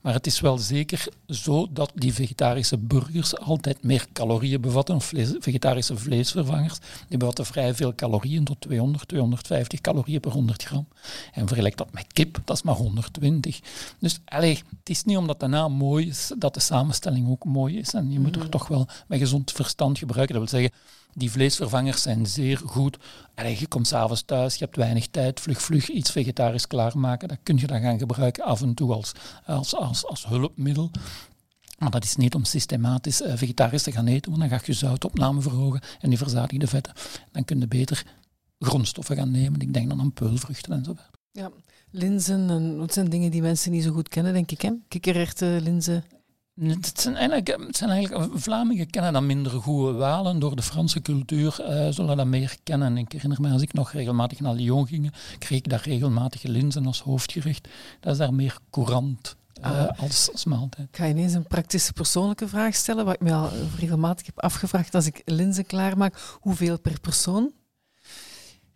Maar 0.00 0.12
het 0.12 0.26
is 0.26 0.40
wel 0.40 0.58
zeker 0.58 1.06
zo 1.26 1.72
dat 1.72 1.92
die 1.94 2.14
vegetarische 2.14 2.78
burgers 2.78 3.38
altijd 3.38 3.82
meer 3.82 4.06
calorieën 4.12 4.60
bevatten, 4.60 4.94
of 4.94 5.04
vlees, 5.04 5.34
vegetarische 5.38 5.96
vleesvervangers. 5.96 6.78
Die 7.08 7.18
bevatten 7.18 7.46
vrij 7.46 7.74
veel 7.74 7.94
calorieën, 7.94 8.44
tot 8.44 8.60
200, 8.60 9.08
250 9.08 9.80
calorieën 9.80 10.20
per 10.20 10.32
100 10.32 10.62
gram. 10.62 10.88
En 11.32 11.46
vergelijk 11.46 11.76
dat 11.76 11.92
met 11.92 12.12
kip, 12.12 12.40
dat 12.44 12.56
is 12.56 12.62
maar 12.62 12.74
120. 12.74 13.60
Dus 13.98 14.18
allez, 14.24 14.58
het 14.58 14.88
is 14.88 15.04
niet 15.04 15.16
omdat 15.16 15.40
de 15.40 15.46
naam 15.46 15.72
mooi 15.72 16.06
is, 16.06 16.32
dat 16.38 16.54
de 16.54 16.60
samenstelling 16.60 17.28
ook 17.28 17.44
mooi 17.44 17.78
is. 17.78 17.94
En 17.94 18.12
je 18.12 18.20
moet 18.20 18.36
er 18.36 18.48
toch 18.48 18.68
wel 18.68 18.88
met 19.06 19.18
gezond 19.18 19.52
verstand 19.52 19.98
gebruiken. 19.98 20.34
Dat 20.34 20.50
wil 20.50 20.60
zeggen, 20.60 20.78
Die 21.18 21.30
vleesvervangers 21.30 22.02
zijn 22.02 22.26
zeer 22.26 22.58
goed. 22.64 22.98
je 23.58 23.66
komt 23.68 23.86
s'avonds 23.86 24.22
thuis, 24.22 24.54
je 24.54 24.64
hebt 24.64 24.76
weinig 24.76 25.06
tijd, 25.06 25.40
vlug, 25.40 25.62
vlug 25.62 25.88
iets 25.88 26.10
vegetarisch 26.10 26.66
klaarmaken. 26.66 27.28
Dat 27.28 27.38
kun 27.42 27.56
je 27.56 27.66
dan 27.66 27.80
gaan 27.80 27.98
gebruiken 27.98 28.44
af 28.44 28.62
en 28.62 28.74
toe 28.74 28.92
als, 28.92 29.12
als, 29.46 29.74
als, 29.74 30.06
als 30.06 30.26
hulpmiddel. 30.26 30.90
Maar 31.78 31.90
dat 31.90 32.04
is 32.04 32.16
niet 32.16 32.34
om 32.34 32.44
systematisch 32.44 33.20
uh, 33.20 33.32
vegetarisch 33.36 33.82
te 33.82 33.92
gaan 33.92 34.06
eten, 34.06 34.30
want 34.30 34.48
dan 34.50 34.58
ga 34.58 34.64
je 34.66 34.72
zoutopname 34.72 35.40
verhogen 35.40 35.80
en 36.00 36.08
die 36.08 36.18
verzadigde 36.18 36.66
vetten. 36.66 36.92
Dan 37.32 37.44
kun 37.44 37.60
je 37.60 37.68
beter 37.68 38.06
grondstoffen 38.58 39.16
gaan 39.16 39.30
nemen. 39.30 39.60
Ik 39.60 39.74
denk 39.74 39.88
dan 39.88 40.00
aan 40.00 40.12
peulvruchten 40.12 40.72
en 40.72 40.84
zo. 40.84 40.94
Ja, 41.32 41.50
linzen, 41.90 42.50
en, 42.50 42.78
dat 42.78 42.92
zijn 42.92 43.08
dingen 43.08 43.30
die 43.30 43.42
mensen 43.42 43.72
niet 43.72 43.82
zo 43.82 43.92
goed 43.92 44.08
kennen, 44.08 44.32
denk 44.32 44.50
ik. 44.50 44.62
Hè? 44.62 44.70
Kikkererwten, 44.88 45.60
linzen. 45.60 46.04
Het 46.60 47.00
zijn, 47.00 47.16
eigenlijk, 47.16 47.66
het 47.66 47.76
zijn 47.76 47.90
eigenlijk, 47.90 48.30
Vlamingen 48.34 48.90
kennen 48.90 49.12
dat 49.12 49.22
minder 49.22 49.52
goed. 49.52 49.96
Walen 49.96 50.38
door 50.38 50.56
de 50.56 50.62
Franse 50.62 51.02
cultuur 51.02 51.56
uh, 51.60 51.88
zullen 51.90 52.16
dat 52.16 52.26
meer 52.26 52.56
kennen. 52.62 52.96
Ik 52.96 53.12
herinner 53.12 53.40
me, 53.40 53.50
als 53.50 53.62
ik 53.62 53.72
nog 53.72 53.92
regelmatig 53.92 54.40
naar 54.40 54.54
Lyon 54.54 54.86
ging, 54.86 55.12
kreeg 55.38 55.58
ik 55.58 55.68
daar 55.68 55.82
regelmatig 55.84 56.42
linzen 56.42 56.86
als 56.86 57.00
hoofdgerecht. 57.00 57.68
Dat 58.00 58.12
is 58.12 58.18
daar 58.18 58.34
meer 58.34 58.58
courant. 58.70 59.36
Uh, 59.64 59.86
als, 59.96 60.28
als 60.32 60.44
maaltijd. 60.44 60.88
Ik 60.88 60.96
ga 60.96 61.06
ineens 61.06 61.32
een 61.32 61.46
praktische 61.46 61.92
persoonlijke 61.92 62.48
vraag 62.48 62.74
stellen, 62.74 63.04
wat 63.04 63.14
ik 63.14 63.20
me 63.20 63.32
al 63.32 63.50
regelmatig 63.78 64.26
heb 64.26 64.40
afgevraagd 64.40 64.94
als 64.94 65.06
ik 65.06 65.22
linzen 65.24 65.66
klaarmaak. 65.66 66.38
Hoeveel 66.40 66.80
per 66.80 67.00
persoon? 67.00 67.52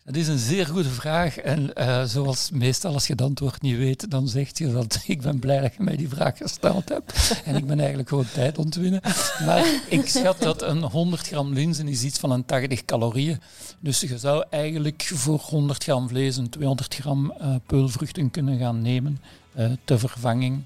Dat 0.05 0.17
is 0.17 0.29
een 0.29 0.39
zeer 0.39 0.67
goede 0.67 0.89
vraag. 0.89 1.37
En 1.37 1.71
uh, 1.79 2.05
zoals 2.05 2.51
meestal 2.51 2.93
als 2.93 3.07
je 3.07 3.13
het 3.13 3.23
antwoord 3.23 3.63
niet 3.63 3.77
weet, 3.77 4.11
dan 4.11 4.29
zegt 4.29 4.59
je 4.59 4.73
dat 4.73 5.03
ik 5.07 5.21
ben 5.21 5.39
blij 5.39 5.61
dat 5.61 5.75
je 5.75 5.83
mij 5.83 5.97
die 5.97 6.09
vraag 6.09 6.37
gesteld 6.37 6.89
hebt. 6.89 7.13
En 7.45 7.57
ik 7.57 7.67
ben 7.67 7.79
eigenlijk 7.79 8.09
gewoon 8.09 8.27
tijd 8.33 8.59
ontwinnen. 8.59 9.01
Maar 9.47 9.81
ik 9.89 10.09
schat 10.09 10.39
dat 10.39 10.63
een 10.63 10.83
100 10.83 11.27
gram 11.27 11.53
linzen 11.53 11.89
is 11.89 12.03
iets 12.03 12.19
van 12.19 12.31
een 12.31 12.45
80 12.45 12.85
calorieën. 12.85 13.41
Dus 13.81 14.01
je 14.01 14.19
zou 14.19 14.45
eigenlijk 14.51 15.11
voor 15.15 15.39
100 15.39 15.83
gram 15.83 16.09
vlees 16.09 16.37
een 16.37 16.49
200 16.49 16.95
gram 16.95 17.35
uh, 17.41 17.55
peulvruchten 17.67 18.31
kunnen 18.31 18.59
gaan 18.59 18.83
nemen 18.83 19.21
uh, 19.59 19.71
ter 19.85 19.99
vervanging 19.99 20.63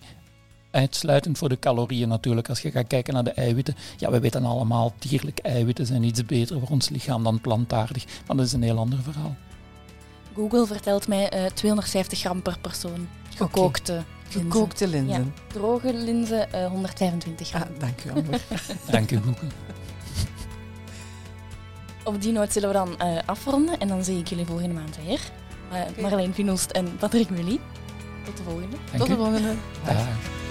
uitsluitend 0.76 1.38
voor 1.38 1.48
de 1.48 1.58
calorieën 1.58 2.08
natuurlijk. 2.08 2.48
Als 2.48 2.60
je 2.60 2.70
gaat 2.70 2.86
kijken 2.86 3.14
naar 3.14 3.24
de 3.24 3.30
eiwitten, 3.30 3.74
ja, 3.96 4.10
we 4.10 4.20
weten 4.20 4.44
allemaal, 4.44 4.92
dierlijke 4.98 5.42
eiwitten 5.42 5.86
zijn 5.86 6.02
iets 6.02 6.24
beter 6.24 6.58
voor 6.58 6.68
ons 6.68 6.88
lichaam 6.88 7.22
dan 7.22 7.40
plantaardig. 7.40 8.04
Maar 8.26 8.36
dat 8.36 8.46
is 8.46 8.52
een 8.52 8.62
heel 8.62 8.78
ander 8.78 8.98
verhaal. 9.02 9.36
Google 10.34 10.66
vertelt 10.66 11.08
mij 11.08 11.32
uh, 11.32 11.44
eh, 11.44 11.52
250 11.52 12.18
gram 12.18 12.42
per 12.42 12.58
persoon. 12.60 13.08
Gekookte 13.36 13.92
okay. 13.92 14.04
linzen. 14.32 14.52
Gekookte 14.52 14.88
linzen. 14.88 15.24
Ja. 15.24 15.42
Droge 15.52 15.94
linzen 15.94 16.48
uh, 16.54 16.66
125 16.66 17.48
gram. 17.48 17.62
Ah, 17.62 17.68
dank 17.78 18.04
u, 18.04 18.10
Amber. 18.10 18.40
dank 18.90 19.10
u, 19.10 19.16
Google. 19.16 19.48
Op 22.04 22.22
die 22.22 22.32
noot 22.32 22.52
zullen 22.52 22.68
we 22.68 22.74
dan 22.74 23.08
uh, 23.08 23.18
afronden 23.26 23.78
en 23.78 23.88
dan 23.88 24.04
zie 24.04 24.18
ik 24.18 24.28
jullie 24.28 24.46
volgende 24.46 24.74
maand 24.74 24.96
weer. 25.04 25.20
Uh, 25.72 25.80
okay. 25.90 26.02
Marleen 26.02 26.34
Vinoest 26.34 26.70
en 26.70 26.96
Patrick 26.96 27.30
Mully. 27.30 27.60
Tot 28.24 28.36
de 28.36 28.42
volgende. 28.42 28.76
Dank 28.86 28.98
Tot 28.98 29.08
de 29.08 29.16
volgende. 29.16 29.54
Dag. 29.84 30.45